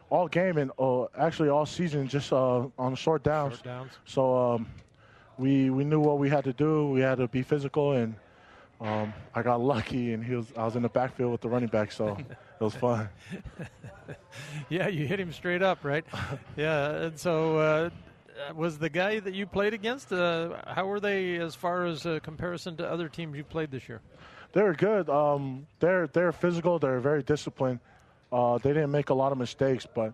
[0.10, 3.56] all game and uh, actually all season, just uh, on short downs.
[3.56, 3.92] Short downs.
[4.06, 4.68] So um,
[5.38, 6.90] we we knew what we had to do.
[6.90, 8.16] We had to be physical, and
[8.80, 11.70] um, I got lucky, and he was I was in the backfield with the running
[11.70, 12.18] back, so
[12.60, 13.10] it was fun.
[14.70, 16.06] yeah, you hit him straight up, right?
[16.58, 17.90] yeah, and so uh,
[18.56, 20.12] was the guy that you played against.
[20.12, 23.88] Uh, how were they as far as uh, comparison to other teams you played this
[23.88, 24.02] year?
[24.54, 25.10] They're good.
[25.10, 26.80] Um, they're they're physical.
[26.80, 27.80] They're very disciplined.
[28.32, 30.14] Uh, they didn't make a lot of mistakes, but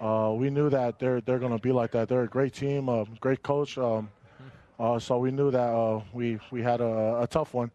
[0.00, 2.08] uh, we knew that they're they're going to be like that.
[2.08, 3.78] They're a great team, a great coach.
[3.78, 4.10] Um,
[4.98, 7.70] so we knew that uh, we we had a, a tough one,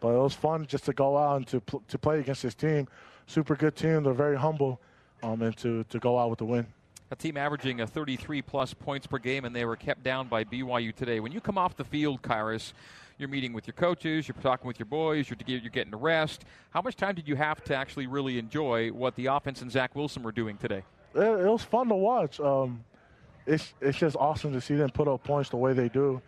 [0.00, 2.54] but it was fun just to go out and to pl- to play against this
[2.54, 2.86] team.
[3.26, 4.02] Super good team.
[4.02, 4.80] They're very humble,
[5.22, 6.66] um, and to to go out with the win.
[7.12, 10.44] A team averaging a 33 plus points per game, and they were kept down by
[10.44, 11.18] BYU today.
[11.18, 12.72] When you come off the field, Khyiris,
[13.18, 16.44] you're meeting with your coaches, you're talking with your boys, you're, you're getting a rest.
[16.70, 19.96] How much time did you have to actually really enjoy what the offense and Zach
[19.96, 20.84] Wilson were doing today?
[21.14, 22.38] It, it was fun to watch.
[22.38, 22.84] Um,
[23.46, 26.22] it's it's just awesome to see them put up points the way they do,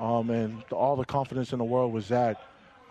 [0.00, 2.36] um, and all the confidence in the world was Zach.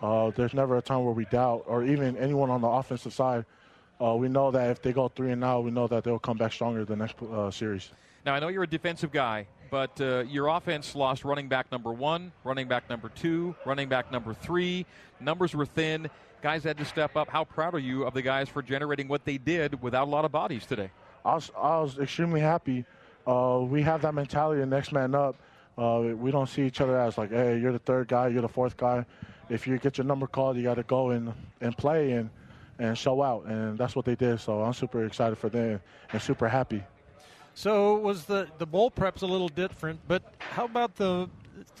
[0.02, 3.44] Uh, there's never a time where we doubt, or even anyone on the offensive side.
[4.00, 6.36] Uh, we know that if they go three and out, we know that they'll come
[6.36, 7.90] back stronger the next uh, series.
[8.26, 11.92] Now, I know you're a defensive guy, but uh, your offense lost running back number
[11.92, 14.84] one, running back number two, running back number three.
[15.20, 16.10] Numbers were thin.
[16.42, 17.28] Guys had to step up.
[17.28, 20.24] How proud are you of the guys for generating what they did without a lot
[20.24, 20.90] of bodies today?
[21.24, 22.84] I was, I was extremely happy.
[23.26, 25.36] Uh, we have that mentality of next man up.
[25.78, 28.48] Uh, we don't see each other as like, hey, you're the third guy, you're the
[28.48, 29.04] fourth guy.
[29.48, 32.30] If you get your number called, you got to go and, and play and,
[32.78, 33.44] and show out.
[33.46, 34.40] And that's what they did.
[34.40, 35.80] So I'm super excited for them
[36.12, 36.82] and super happy.
[37.54, 41.30] So was the the bowl prep's a little different, but how about the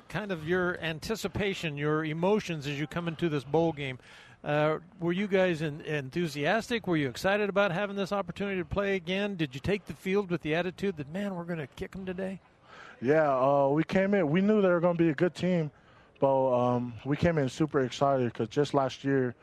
[0.08, 3.98] kind of your anticipation, your emotions as you come into this bowl game?
[4.42, 6.86] Uh, were you guys in, enthusiastic?
[6.86, 9.36] Were you excited about having this opportunity to play again?
[9.36, 12.06] Did you take the field with the attitude that man, we're going to kick them
[12.06, 12.40] today?
[13.00, 14.28] Yeah, uh, we came in.
[14.28, 15.70] We knew they were going to be a good team,
[16.18, 19.34] but um, we came in super excited because just last year,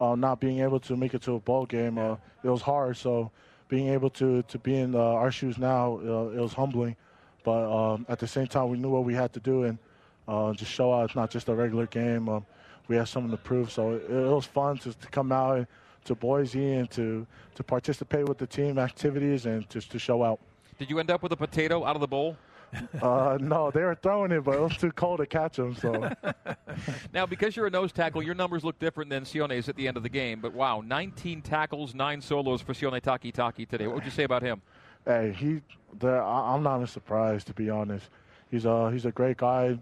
[0.00, 2.96] uh, not being able to make it to a bowl game, uh, it was hard.
[2.96, 3.30] So
[3.68, 6.96] being able to to be in uh, our shoes now, uh, it was humbling.
[7.44, 9.78] But um, at the same time, we knew what we had to do, and
[10.26, 12.28] uh, just show out it's not just a regular game.
[12.28, 12.46] Um,
[12.88, 13.70] we have something to prove.
[13.70, 15.66] So it, it was fun to, to come out
[16.04, 20.40] to Boise and to, to participate with the team activities and just to show out.
[20.78, 22.36] Did you end up with a potato out of the bowl?
[23.02, 25.74] Uh, no, they were throwing it, but it was too cold to catch them.
[25.74, 26.10] So
[27.12, 29.96] now, because you're a nose tackle, your numbers look different than Sione's at the end
[29.96, 30.40] of the game.
[30.40, 33.86] But wow, 19 tackles, nine solos for Sione Takitaki today.
[33.86, 34.62] What would you say about him?
[35.04, 35.60] Hey, he.
[36.06, 38.08] I'm not even surprised to be honest.
[38.50, 39.78] He's a he's a great guy,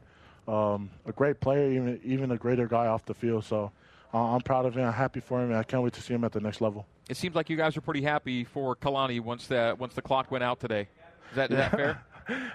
[0.49, 3.45] um, a great player, even even a greater guy off the field.
[3.45, 3.71] So
[4.13, 4.87] uh, I'm proud of him.
[4.87, 6.87] I'm happy for him, and I can't wait to see him at the next level.
[7.09, 10.31] It seems like you guys are pretty happy for Kalani once the once the clock
[10.31, 10.89] went out today.
[11.31, 12.05] Is that, is that fair?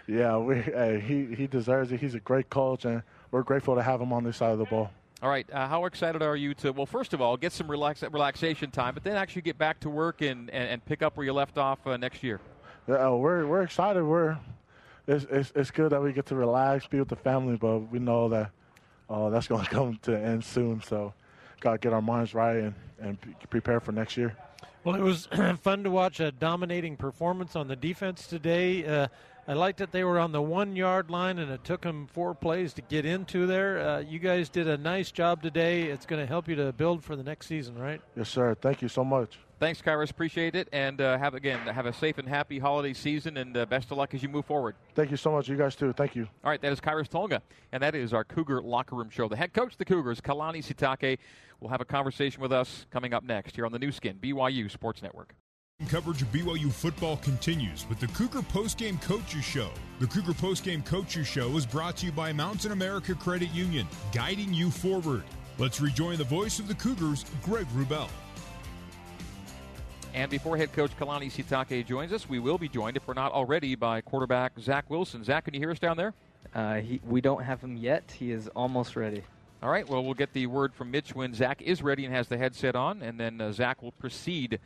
[0.08, 2.00] yeah, we, hey, he he deserves it.
[2.00, 4.66] He's a great coach, and we're grateful to have him on this side of the
[4.66, 4.92] ball.
[5.22, 8.04] All right, uh, how excited are you to well, first of all, get some relax,
[8.04, 11.26] relaxation time, but then actually get back to work and, and, and pick up where
[11.26, 12.40] you left off uh, next year?
[12.88, 14.04] Yeah, uh, we're we're excited.
[14.04, 14.38] We're
[15.08, 18.00] it's, it's it's good that we get to relax, be with the family, but we
[18.00, 18.52] know that
[19.10, 20.82] uh, that's going to come to an end soon.
[20.82, 21.14] So,
[21.60, 23.18] got to get our minds right and and
[23.50, 24.36] prepare for next year.
[24.84, 25.28] Well, it was
[25.62, 28.86] fun to watch a dominating performance on the defense today.
[28.86, 29.08] Uh,
[29.48, 32.34] I liked that they were on the one yard line and it took them four
[32.34, 33.80] plays to get into there.
[33.80, 35.84] Uh, you guys did a nice job today.
[35.84, 38.02] It's going to help you to build for the next season, right?
[38.16, 38.56] Yes, sir.
[38.56, 39.38] Thank you so much.
[39.60, 40.10] Thanks, Khyiris.
[40.10, 40.68] Appreciate it.
[40.74, 43.98] And uh, have again have a safe and happy holiday season and uh, best of
[43.98, 44.76] luck as you move forward.
[44.96, 45.48] Thank you so much.
[45.48, 45.94] You guys too.
[45.94, 46.28] Thank you.
[46.44, 49.30] All right, that is Khyiris Tonga, and that is our Cougar Locker Room Show.
[49.30, 51.20] The head coach of the Cougars, Kalani Sitake,
[51.60, 54.70] will have a conversation with us coming up next here on the Nu Skin, BYU
[54.70, 55.36] Sports Network.
[55.90, 59.70] Coverage of BYU football continues with the Cougar Postgame Coaches Show.
[60.00, 64.54] The Cougar Postgame Coaches Show is brought to you by Mountain America Credit Union, guiding
[64.54, 65.24] you forward.
[65.60, 68.10] Let's rejoin the voice of the Cougars, Greg Wrubell.
[70.14, 73.34] And before head coach Kalani Sitake joins us, we will be joined, if we're not
[73.34, 75.24] already, by quarterback Zach Wilson.
[75.24, 76.14] Zach, can you hear us down there?
[76.54, 78.16] Uh, he, we don't have him yet.
[78.18, 79.24] He is almost ready.
[79.62, 79.88] All right.
[79.88, 82.76] Well, we'll get the word from Mitch when Zach is ready and has the headset
[82.76, 84.60] on, and then uh, Zach will proceed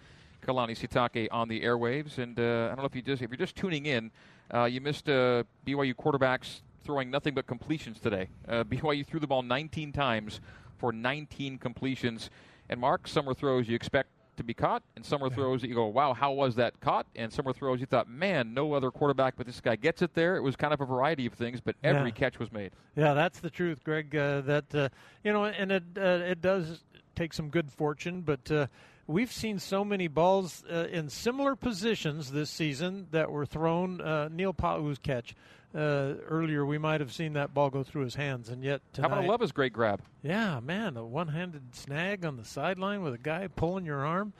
[0.45, 2.17] Kalani Sitake on the airwaves.
[2.17, 4.11] And uh, I don't know if you just if you're just tuning in,
[4.53, 8.29] uh, you missed uh, BYU quarterbacks throwing nothing but completions today.
[8.47, 10.41] Uh, BYU threw the ball 19 times
[10.77, 12.29] for 19 completions.
[12.69, 15.67] And Mark, some were throws you expect to be caught, and some were throws that
[15.67, 18.73] you go, "Wow, how was that caught?" And some were throws you thought, "Man, no
[18.73, 21.33] other quarterback but this guy gets it there." It was kind of a variety of
[21.33, 22.15] things, but every yeah.
[22.15, 22.71] catch was made.
[22.95, 24.15] Yeah, that's the truth, Greg.
[24.15, 24.89] Uh, that uh,
[25.25, 28.69] you know, and it it does take some good fortune, but
[29.09, 33.99] we've seen so many balls uh, in similar positions this season that were thrown.
[33.99, 35.35] Uh, Neil Pau'u's catch
[35.73, 39.09] uh, earlier, we might have seen that ball go through his hands, and yet tonight,
[39.09, 40.01] how about Leva's great grab?
[40.21, 44.33] Yeah, man, a one-handed snag on the sideline with a guy pulling your arm.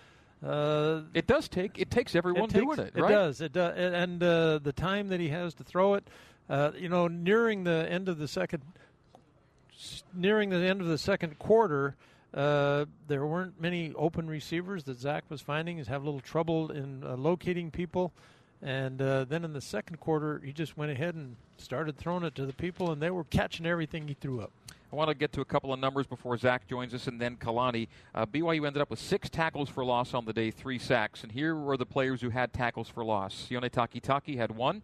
[0.45, 2.93] Uh, it does take it takes everyone it takes, doing it.
[2.95, 3.11] Right?
[3.11, 3.41] It does.
[3.41, 6.07] It does, and uh, the time that he has to throw it.
[6.49, 8.63] Uh, you know, nearing the end of the second,
[10.15, 11.95] nearing the end of the second quarter,
[12.33, 15.77] uh, there weren't many open receivers that Zach was finding.
[15.77, 18.13] He's having a little trouble in uh, locating people.
[18.61, 22.35] And uh, then in the second quarter, he just went ahead and started throwing it
[22.35, 24.51] to the people, and they were catching everything he threw up.
[24.91, 27.37] I want to get to a couple of numbers before Zach joins us, and then
[27.37, 27.87] Kalani.
[28.13, 31.23] Uh, BYU ended up with six tackles for loss on the day, three sacks.
[31.23, 33.47] And here were the players who had tackles for loss.
[33.49, 34.81] Sione Takitaki had one.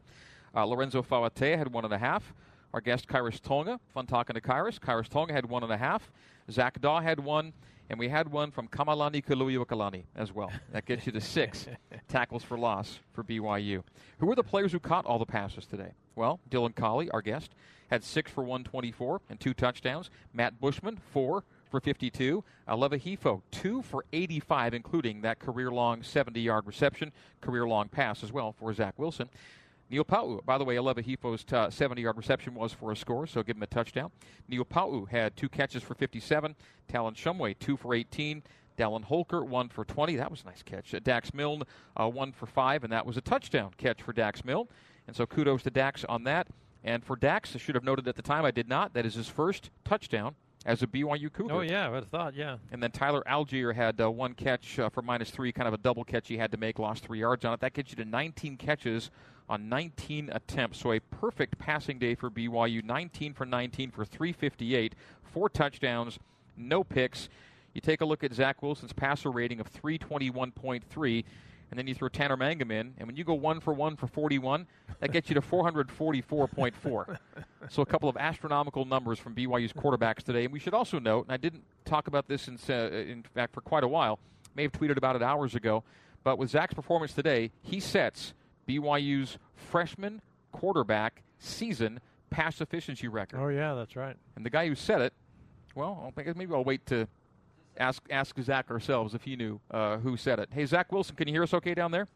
[0.56, 2.34] Uh, Lorenzo Fauatea had one and a half.
[2.76, 3.80] Our guest, Khyiris Tonga.
[3.94, 4.82] Fun talking to Khyiris.
[4.82, 6.12] Khyiris Tonga had one and a half.
[6.52, 7.54] Zach Dawe had one,
[7.90, 10.52] and we had one from Kamalani Kuluiwakalani as well.
[10.74, 11.68] That gets you to six
[12.10, 13.82] tackles for loss for BYU.
[14.20, 15.94] Who were the players who caught all the passes today?
[16.18, 17.56] Well, Dylan Collie, our guest,
[17.90, 20.10] had six for 124 and two touchdowns.
[20.34, 22.44] Matt Bushman, four for 52.
[22.68, 28.22] Aleva Hifo, two for 85, including that career long 70 yard reception, career long pass
[28.22, 29.30] as well for Zach Wilson.
[29.90, 33.44] Neil Pau'u, by the way, Aleva Hifo's 70 yard reception was for a score, so
[33.44, 34.12] give him a touchdown.
[34.48, 36.56] Neil Pau'u had two catches for 57.
[36.88, 38.44] Talon Shumway, two for 18.
[38.78, 40.16] Dallin Holker, one for 20.
[40.18, 40.94] That was a nice catch.
[40.94, 41.64] Uh, Dax Milne,
[41.96, 44.68] uh, one for five, and that was a touchdown catch for Dax Milne.
[45.08, 46.48] And so kudos to Dax on that.
[46.84, 48.94] And for Dax, I should have noted at the time, I did not.
[48.94, 51.54] That is his first touchdown as a BYU Cougar.
[51.54, 52.58] Oh, yeah, I would have thought, yeah.
[52.72, 55.78] And then Tyler Allgeier had uh, one catch uh, for minus three, kind of a
[55.78, 57.60] double catch he had to make, lost three yards on it.
[57.60, 59.10] That gets you to 19 catches
[59.50, 60.80] on 19 attempts.
[60.80, 66.20] So a perfect passing day for BYU 19 for 19 for 358, four touchdowns,
[66.58, 67.30] no picks.
[67.74, 71.26] You take a look at Zach Wilson's passer rating of 321.3,
[71.70, 74.08] and then you throw Tanner Mangum in, and when you go one for one for
[74.08, 74.66] 41,
[75.02, 77.18] that gets you to 444.4.
[77.70, 80.46] so a couple of astronomical numbers from BYU's quarterbacks today.
[80.46, 83.54] And we should also note, and I didn't talk about this in, uh, in fact
[83.54, 84.20] for quite a while,
[84.56, 85.84] may have tweeted about it hours ago,
[86.24, 88.34] but with Zach's performance today, he sets
[88.68, 92.00] BYU's freshman quarterback season
[92.30, 93.40] pass efficiency record.
[93.40, 94.16] Oh yeah, that's right.
[94.36, 95.14] And the guy who said it,
[95.76, 97.08] well, I guess maybe I'll wait to
[97.78, 100.50] ask ask Zach ourselves if he knew uh, who said it.
[100.52, 102.08] Hey, Zach Wilson, can you hear us okay down there?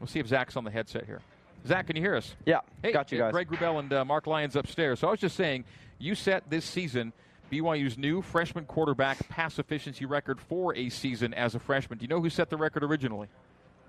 [0.00, 1.20] We'll see if Zach's on the headset here.
[1.66, 2.34] Zach, can you hear us?
[2.44, 3.30] Yeah, hey, got you guys.
[3.32, 4.98] Greg Wrubell and uh, Mark Lyons upstairs.
[4.98, 5.64] So I was just saying,
[5.98, 7.12] you set this season
[7.52, 11.98] BYU's new freshman quarterback pass efficiency record for a season as a freshman.
[11.98, 13.28] Do you know who set the record originally?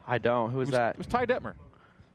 [0.05, 0.51] I don't.
[0.51, 0.95] Who was, was that?
[0.95, 1.53] It was Ty Detmer.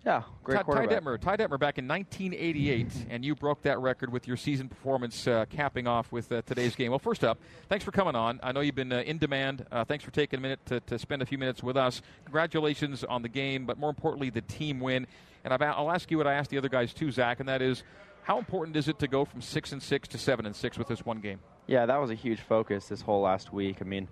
[0.06, 0.86] Yeah, great Ty, Ty.
[0.86, 1.20] Detmer.
[1.20, 5.44] Ty Detmer back in 1988, and you broke that record with your season performance, uh,
[5.50, 6.90] capping off with uh, today's game.
[6.90, 8.38] Well, first up, thanks for coming on.
[8.42, 9.66] I know you've been uh, in demand.
[9.72, 12.00] Uh, thanks for taking a minute to, to spend a few minutes with us.
[12.24, 15.06] Congratulations on the game, but more importantly, the team win.
[15.44, 17.60] And I've, I'll ask you what I asked the other guys too, Zach, and that
[17.60, 17.82] is,
[18.22, 20.86] how important is it to go from six and six to seven and six with
[20.86, 21.40] this one game?
[21.66, 23.78] Yeah, that was a huge focus this whole last week.
[23.80, 24.06] I mean,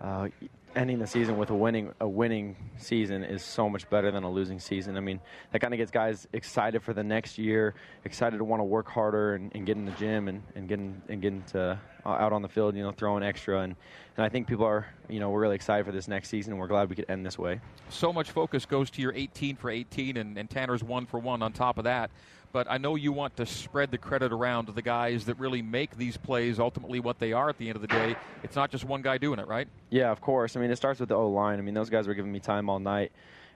[0.00, 0.28] uh,
[0.76, 4.30] ending the season with a winning a winning season is so much better than a
[4.30, 4.96] losing season.
[4.96, 5.20] I mean,
[5.52, 8.88] that kind of gets guys excited for the next year, excited to want to work
[8.88, 12.32] harder and, and get in the gym and, and getting and getting to uh, out
[12.32, 13.60] on the field, you know, throwing extra.
[13.60, 13.76] And,
[14.16, 16.52] and I think people are, you know, we're really excited for this next season.
[16.52, 17.60] and We're glad we could end this way.
[17.88, 21.42] So much focus goes to your 18 for 18, and, and Tanner's one for one
[21.42, 22.10] on top of that
[22.54, 25.60] but I know you want to spread the credit around to the guys that really
[25.60, 28.14] make these plays ultimately what they are at the end of the day.
[28.44, 29.66] It's not just one guy doing it, right?
[29.90, 30.56] Yeah, of course.
[30.56, 31.58] I mean, it starts with the O line.
[31.58, 33.10] I mean, those guys were giving me time all night,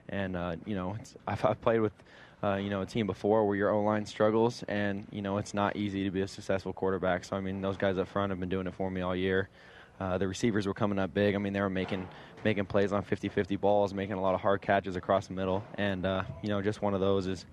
[0.09, 1.93] and uh, you know, I've, I've, played with.
[2.41, 5.53] Uh, you know, a team before where your O line struggles, and you know it's
[5.53, 7.25] not easy to be a successful quarterback.
[7.25, 9.49] So I mean, those guys up front have been doing it for me all year.
[9.99, 11.35] Uh, the receivers were coming up big.
[11.35, 12.07] I mean, they were making
[12.45, 16.05] making plays on 50-50 balls, making a lot of hard catches across the middle, and
[16.05, 17.45] uh, you know, just one of those is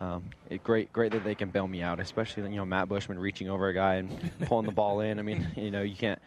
[0.00, 3.18] um, it, great, great that they can bail me out, especially you know Matt Bushman
[3.18, 5.18] reaching over a guy and pulling the ball in.
[5.18, 6.20] I mean, you know, you can't.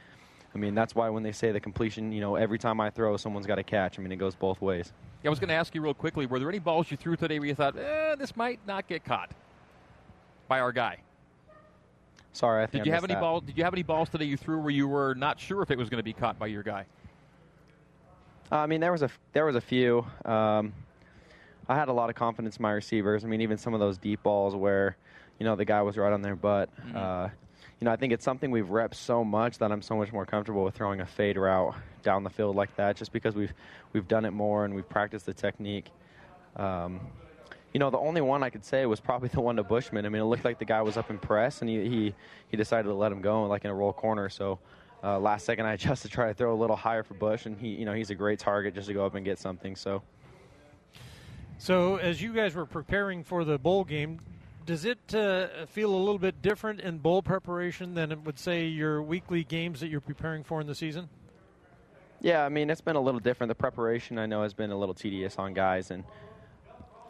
[0.56, 3.18] I mean, that's why when they say the completion, you know, every time I throw,
[3.18, 4.00] someone's got to catch.
[4.00, 4.92] I mean, it goes both ways.
[5.22, 7.16] Yeah, I was going to ask you real quickly: Were there any balls you threw
[7.16, 9.32] today where you thought, eh, this might not get caught
[10.48, 10.98] by our guy?
[12.32, 13.22] Sorry, I did I you have any that.
[13.22, 13.44] balls?
[13.44, 15.78] Did you have any balls today you threw where you were not sure if it
[15.78, 16.86] was going to be caught by your guy?
[18.52, 20.06] Uh, I mean, there was a there was a few.
[20.24, 20.74] Um,
[21.70, 23.26] I had a lot of confidence in my receivers.
[23.26, 24.96] I mean, even some of those deep balls where,
[25.40, 26.70] you know, the guy was right on their butt.
[26.78, 26.98] Mm-hmm.
[26.98, 27.30] Uh,
[27.80, 30.26] you know, I think it's something we've repped so much that I'm so much more
[30.26, 33.54] comfortable with throwing a fade route down the field like that, just because we've
[33.94, 35.92] we've done it more and we've practiced the technique.
[36.56, 37.00] Um,
[37.74, 40.06] you know, the only one I could say was probably the one to Bushman.
[40.06, 42.16] I mean, it looked like the guy was up in press, and he he,
[42.50, 44.30] he decided to let him go, like in a roll corner.
[44.30, 44.60] So.
[45.04, 47.56] Uh, last second, I adjusted to try to throw a little higher for Bush, and
[47.56, 49.76] he, you know, he's a great target just to go up and get something.
[49.76, 50.02] So,
[51.58, 54.20] so, as you guys were preparing for the bowl game,
[54.66, 58.66] does it uh, feel a little bit different in bowl preparation than it would say
[58.66, 61.10] your weekly games that you're preparing for in the season?
[62.22, 63.50] Yeah, I mean it's been a little different.
[63.50, 66.04] The preparation I know has been a little tedious on guys, and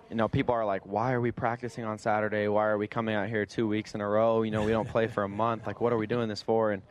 [0.10, 2.48] you know people are like, "Why are we practicing on Saturday?
[2.48, 4.44] Why are we coming out here two weeks in a row?
[4.44, 5.66] You know we don't play for a month.
[5.66, 6.84] Like what are we doing this for?" And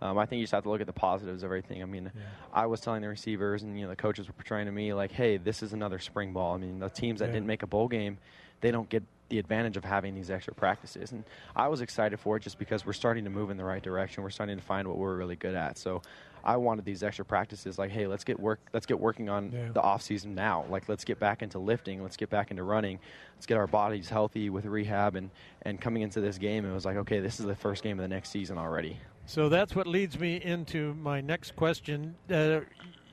[0.00, 1.82] um, I think you just have to look at the positives of everything.
[1.82, 2.22] I mean, yeah.
[2.52, 5.12] I was telling the receivers and you know the coaches were portraying to me like,
[5.12, 7.32] "Hey, this is another spring ball." I mean, the teams that yeah.
[7.32, 8.18] didn't make a bowl game,
[8.60, 11.12] they don't get the advantage of having these extra practices.
[11.12, 11.24] And
[11.56, 14.22] I was excited for it just because we're starting to move in the right direction.
[14.22, 15.78] We're starting to find what we're really good at.
[15.78, 16.02] So
[16.44, 19.68] I wanted these extra practices like, hey, let's get work let's get working on yeah.
[19.72, 20.66] the off season now.
[20.68, 22.98] Like let's get back into lifting, let's get back into running.
[23.34, 25.30] Let's get our bodies healthy with rehab and
[25.62, 28.02] and coming into this game it was like, okay, this is the first game of
[28.02, 28.98] the next season already.
[29.26, 32.14] So that's what leads me into my next question.
[32.30, 32.60] Uh,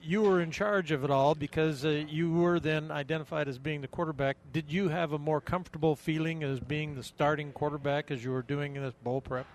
[0.04, 3.82] you were in charge of it all because uh, you were then identified as being
[3.82, 4.38] the quarterback.
[4.52, 8.42] Did you have a more comfortable feeling as being the starting quarterback as you were
[8.42, 9.46] doing this bowl prep?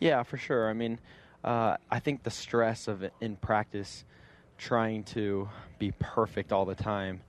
[0.00, 0.68] Yeah, for sure.
[0.68, 0.98] I mean,
[1.44, 4.04] uh, I think the stress of in practice,
[4.58, 7.20] trying to be perfect all the time,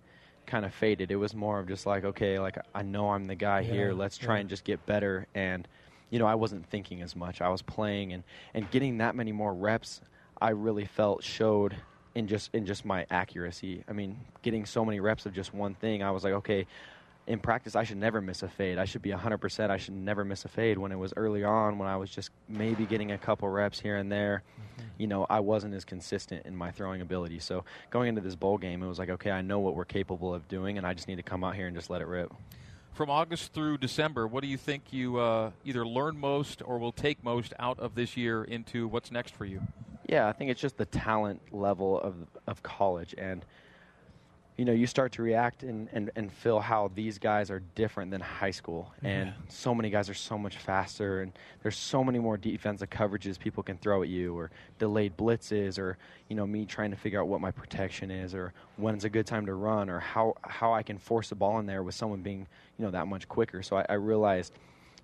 [0.45, 1.11] kind of faded.
[1.11, 3.93] It was more of just like, okay, like I know I'm the guy yeah, here.
[3.93, 4.41] Let's try yeah.
[4.41, 5.67] and just get better and
[6.09, 7.41] you know, I wasn't thinking as much.
[7.41, 10.01] I was playing and, and getting that many more reps,
[10.39, 11.75] I really felt showed
[12.13, 13.83] in just in just my accuracy.
[13.87, 16.67] I mean, getting so many reps of just one thing, I was like, okay,
[17.27, 18.77] in practice I should never miss a fade.
[18.77, 19.69] I should be 100%.
[19.69, 22.29] I should never miss a fade when it was early on when I was just
[22.47, 24.43] maybe getting a couple reps here and there.
[24.53, 24.89] Mm-hmm.
[24.99, 27.39] You know, I wasn't as consistent in my throwing ability.
[27.39, 30.33] So, going into this bowl game, it was like, okay, I know what we're capable
[30.33, 32.31] of doing and I just need to come out here and just let it rip
[32.95, 36.93] from August through December, what do you think you uh, either learn most or will
[36.93, 39.61] take most out of this year into what's next for you?
[40.07, 42.15] Yeah, I think it's just the talent level of
[42.47, 43.43] of college, and
[44.57, 48.09] you know, you start to react and, and, and feel how these guys are different
[48.09, 48.93] than high school.
[48.97, 49.05] Mm-hmm.
[49.05, 49.33] And yeah.
[49.49, 53.63] so many guys are so much faster, and there's so many more defensive coverages people
[53.63, 55.97] can throw at you, or delayed blitzes, or,
[56.29, 59.27] you know, me trying to figure out what my protection is, or when's a good
[59.27, 62.21] time to run, or how, how I can force the ball in there with someone
[62.21, 62.47] being,
[62.77, 63.61] you know, that much quicker.
[63.61, 64.53] So I, I realized,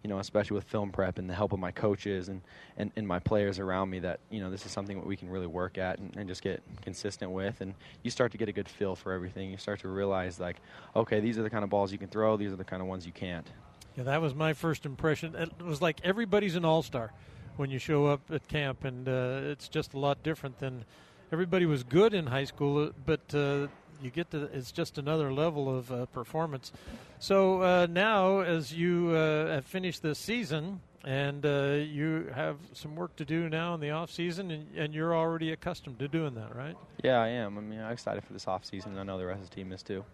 [0.03, 2.41] you know, especially with film prep and the help of my coaches and,
[2.77, 5.29] and, and my players around me, that you know this is something that we can
[5.29, 7.61] really work at and, and just get consistent with.
[7.61, 7.73] And
[8.03, 9.51] you start to get a good feel for everything.
[9.51, 10.57] You start to realize like,
[10.95, 12.37] okay, these are the kind of balls you can throw.
[12.37, 13.47] These are the kind of ones you can't.
[13.95, 15.35] Yeah, that was my first impression.
[15.35, 17.11] It was like everybody's an all star
[17.57, 20.85] when you show up at camp, and uh, it's just a lot different than
[21.31, 23.67] everybody was good in high school, uh, but uh,
[24.01, 26.71] you get to it's just another level of uh, performance.
[27.19, 33.15] So uh, now, as you uh, have finished this season, and you have some work
[33.15, 36.55] to do now in the off season, and, and, you're already accustomed to doing that,
[36.55, 36.75] right?
[37.03, 37.57] Yeah, I am.
[37.57, 38.95] I mean, I'm excited for this off season.
[38.99, 40.05] I know the rest of the team is too.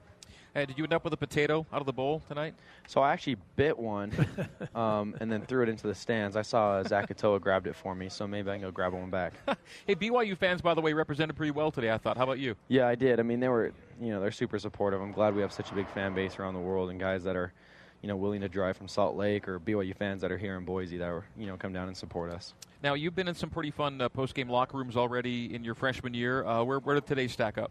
[0.58, 2.56] Hey, did you end up with a potato out of the bowl tonight?
[2.88, 4.12] So I actually bit one
[4.76, 6.36] um, and then threw it into the stands.
[6.36, 9.12] I saw Zach Katoa grabbed it for me, so maybe I can go grab one
[9.12, 9.34] back.
[9.86, 12.18] hey, BYU fans, by the way, represented pretty well today, I thought.
[12.18, 12.56] How about you?
[12.70, 13.20] Yeah, I did.
[13.20, 15.00] I mean, they were, you know, they're super supportive.
[15.00, 17.36] I'm glad we have such a big fan base around the world and guys that
[17.36, 17.54] are,
[18.02, 20.66] you know, willing to drive from Salt Lake or BYU fans that are here in
[20.66, 22.56] Boise that are, you know, come down and support us.
[22.82, 26.16] Now, you've been in some pretty fun uh, post-game locker rooms already in your freshman
[26.16, 26.44] year.
[26.44, 27.70] Uh, where, where did today stack up?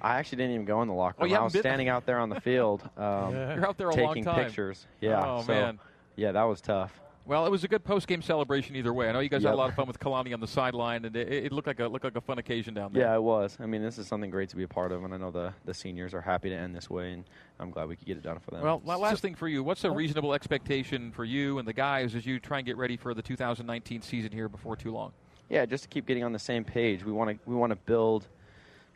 [0.00, 1.34] I actually didn't even go in the locker oh, room.
[1.34, 2.82] Oh, I was standing out there on the field.
[2.98, 3.54] Um, yeah.
[3.54, 4.44] You're out there a taking long time.
[4.44, 4.86] pictures.
[5.00, 5.22] Yeah.
[5.24, 5.78] Oh, so, man.
[6.16, 7.00] Yeah, that was tough.
[7.28, 9.08] Well, it was a good post-game celebration either way.
[9.08, 9.50] I know you guys yep.
[9.50, 11.78] had a lot of fun with Kalani on the sideline, and it, it, looked like
[11.78, 13.02] a looked like a fun occasion down there.
[13.02, 13.58] Yeah, it was.
[13.60, 15.52] I mean, this is something great to be a part of, and I know the
[15.66, 17.24] the seniors are happy to end this way, and
[17.60, 18.62] I'm glad we could get it done for them.
[18.62, 22.24] Well, last thing for you, what's a reasonable expectation for you and the guys as
[22.24, 25.12] you try and get ready for the 2019 season here before too long?
[25.50, 27.04] Yeah, just to keep getting on the same page.
[27.04, 28.26] We want to we want to build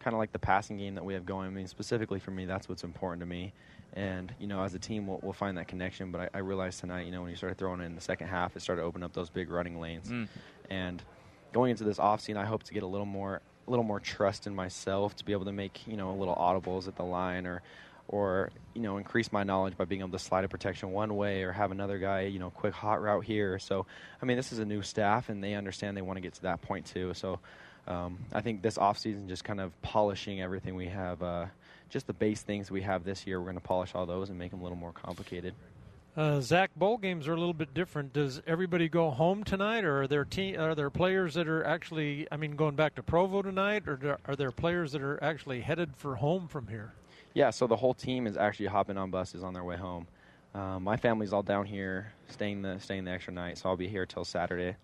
[0.02, 1.46] kind of like the passing game that we have going.
[1.46, 3.52] I mean, specifically for me, that's what's important to me.
[3.94, 6.10] And you know, as a team, we'll, we'll find that connection.
[6.10, 8.28] But I, I, realized tonight, you know, when you started throwing it in the second
[8.28, 10.08] half, it started opening up those big running lanes.
[10.08, 10.28] Mm.
[10.70, 11.02] And
[11.52, 14.00] going into this off season, I hope to get a little more, a little more
[14.00, 17.04] trust in myself to be able to make you know a little audibles at the
[17.04, 17.62] line or.
[18.08, 21.44] Or you know, increase my knowledge by being able to slide a protection one way,
[21.44, 23.58] or have another guy, you know, quick hot route here.
[23.60, 23.86] So,
[24.20, 26.42] I mean, this is a new staff, and they understand they want to get to
[26.42, 27.14] that point too.
[27.14, 27.38] So,
[27.86, 31.46] um, I think this offseason just kind of polishing everything we have, uh,
[31.90, 33.38] just the base things we have this year.
[33.40, 35.54] We're going to polish all those and make them a little more complicated.
[36.14, 38.12] Uh, Zach, bowl games are a little bit different.
[38.12, 42.28] Does everybody go home tonight, or are there te- are there players that are actually,
[42.30, 45.96] I mean, going back to Provo tonight, or are there players that are actually headed
[45.96, 46.92] for home from here?
[47.32, 50.06] Yeah, so the whole team is actually hopping on buses on their way home.
[50.54, 53.88] Um, my family's all down here, staying the staying the extra night, so I'll be
[53.88, 54.76] here till Saturday,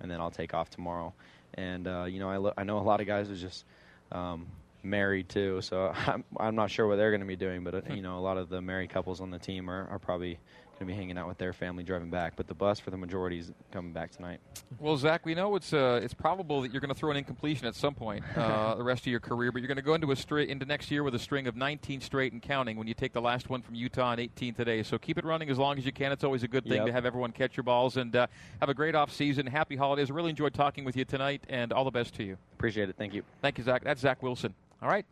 [0.00, 1.14] and then I'll take off tomorrow.
[1.56, 3.64] And uh, you know, I, lo- I know a lot of guys are just
[4.12, 4.46] um,
[4.82, 7.64] married too, so I'm, I'm not sure what they're going to be doing.
[7.64, 9.98] But uh, you know, a lot of the married couples on the team are, are
[9.98, 10.38] probably
[10.78, 12.34] going to be hanging out with their family driving back.
[12.36, 14.40] But the bus for the majority is coming back tonight.
[14.78, 17.66] Well, Zach, we know it's uh, it's probable that you're going to throw an incompletion
[17.66, 20.10] at some point uh, the rest of your career, but you're going to go into
[20.10, 22.76] a straight into next year with a string of 19 straight and counting.
[22.76, 25.50] When you take the last one from Utah and 18 today, so keep it running
[25.50, 26.12] as long as you can.
[26.12, 26.86] It's always a good thing yep.
[26.86, 28.26] to have everyone catch your balls and uh,
[28.60, 29.46] have a great off season.
[29.46, 30.10] Happy holidays.
[30.10, 32.36] Really enjoyed talking with you tonight, and all the best to you.
[32.54, 32.96] Appreciate it.
[32.96, 33.22] Thank you.
[33.42, 33.84] Thank you, Zach.
[33.84, 34.54] That's Zach Wilson.
[34.82, 35.06] All right.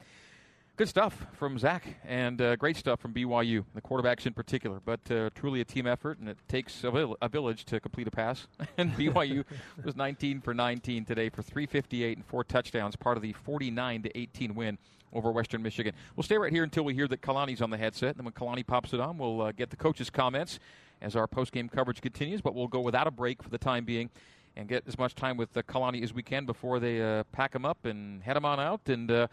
[0.77, 4.81] Good stuff from Zach, and uh, great stuff from BYU, the quarterbacks in particular.
[4.85, 8.09] But uh, truly a team effort, and it takes a, vill- a village to complete
[8.09, 8.49] a pass.
[8.77, 9.45] and BYU
[9.85, 14.19] was 19 for 19 today for 358 and four touchdowns, part of the 49 to
[14.19, 14.77] 18 win
[15.13, 15.95] over Western Michigan.
[16.17, 18.17] We'll stay right here until we hear that Kalani's on the headset.
[18.17, 20.59] And then when Kalani pops it on, we'll uh, get the coaches' comments
[21.01, 22.41] as our post-game coverage continues.
[22.41, 24.11] But we'll go without a break for the time being
[24.57, 27.55] and get as much time with uh, Kalani as we can before they uh, pack
[27.55, 28.81] him up and head him on out.
[28.87, 29.29] And uh,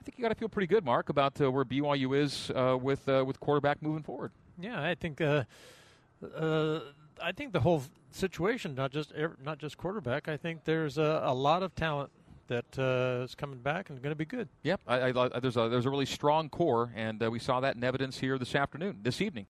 [0.00, 2.76] I think you got to feel pretty good, Mark, about uh, where BYU is uh,
[2.80, 4.30] with uh, with quarterback moving forward.
[4.58, 5.44] Yeah, I think uh,
[6.34, 6.80] uh,
[7.22, 9.12] I think the whole situation, not just
[9.44, 10.28] not just quarterback.
[10.28, 12.10] I think there's a, a lot of talent
[12.48, 14.48] that uh, is coming back and going to be good.
[14.62, 17.76] Yep, I, I, there's a there's a really strong core, and uh, we saw that
[17.76, 19.44] in evidence here this afternoon, this evening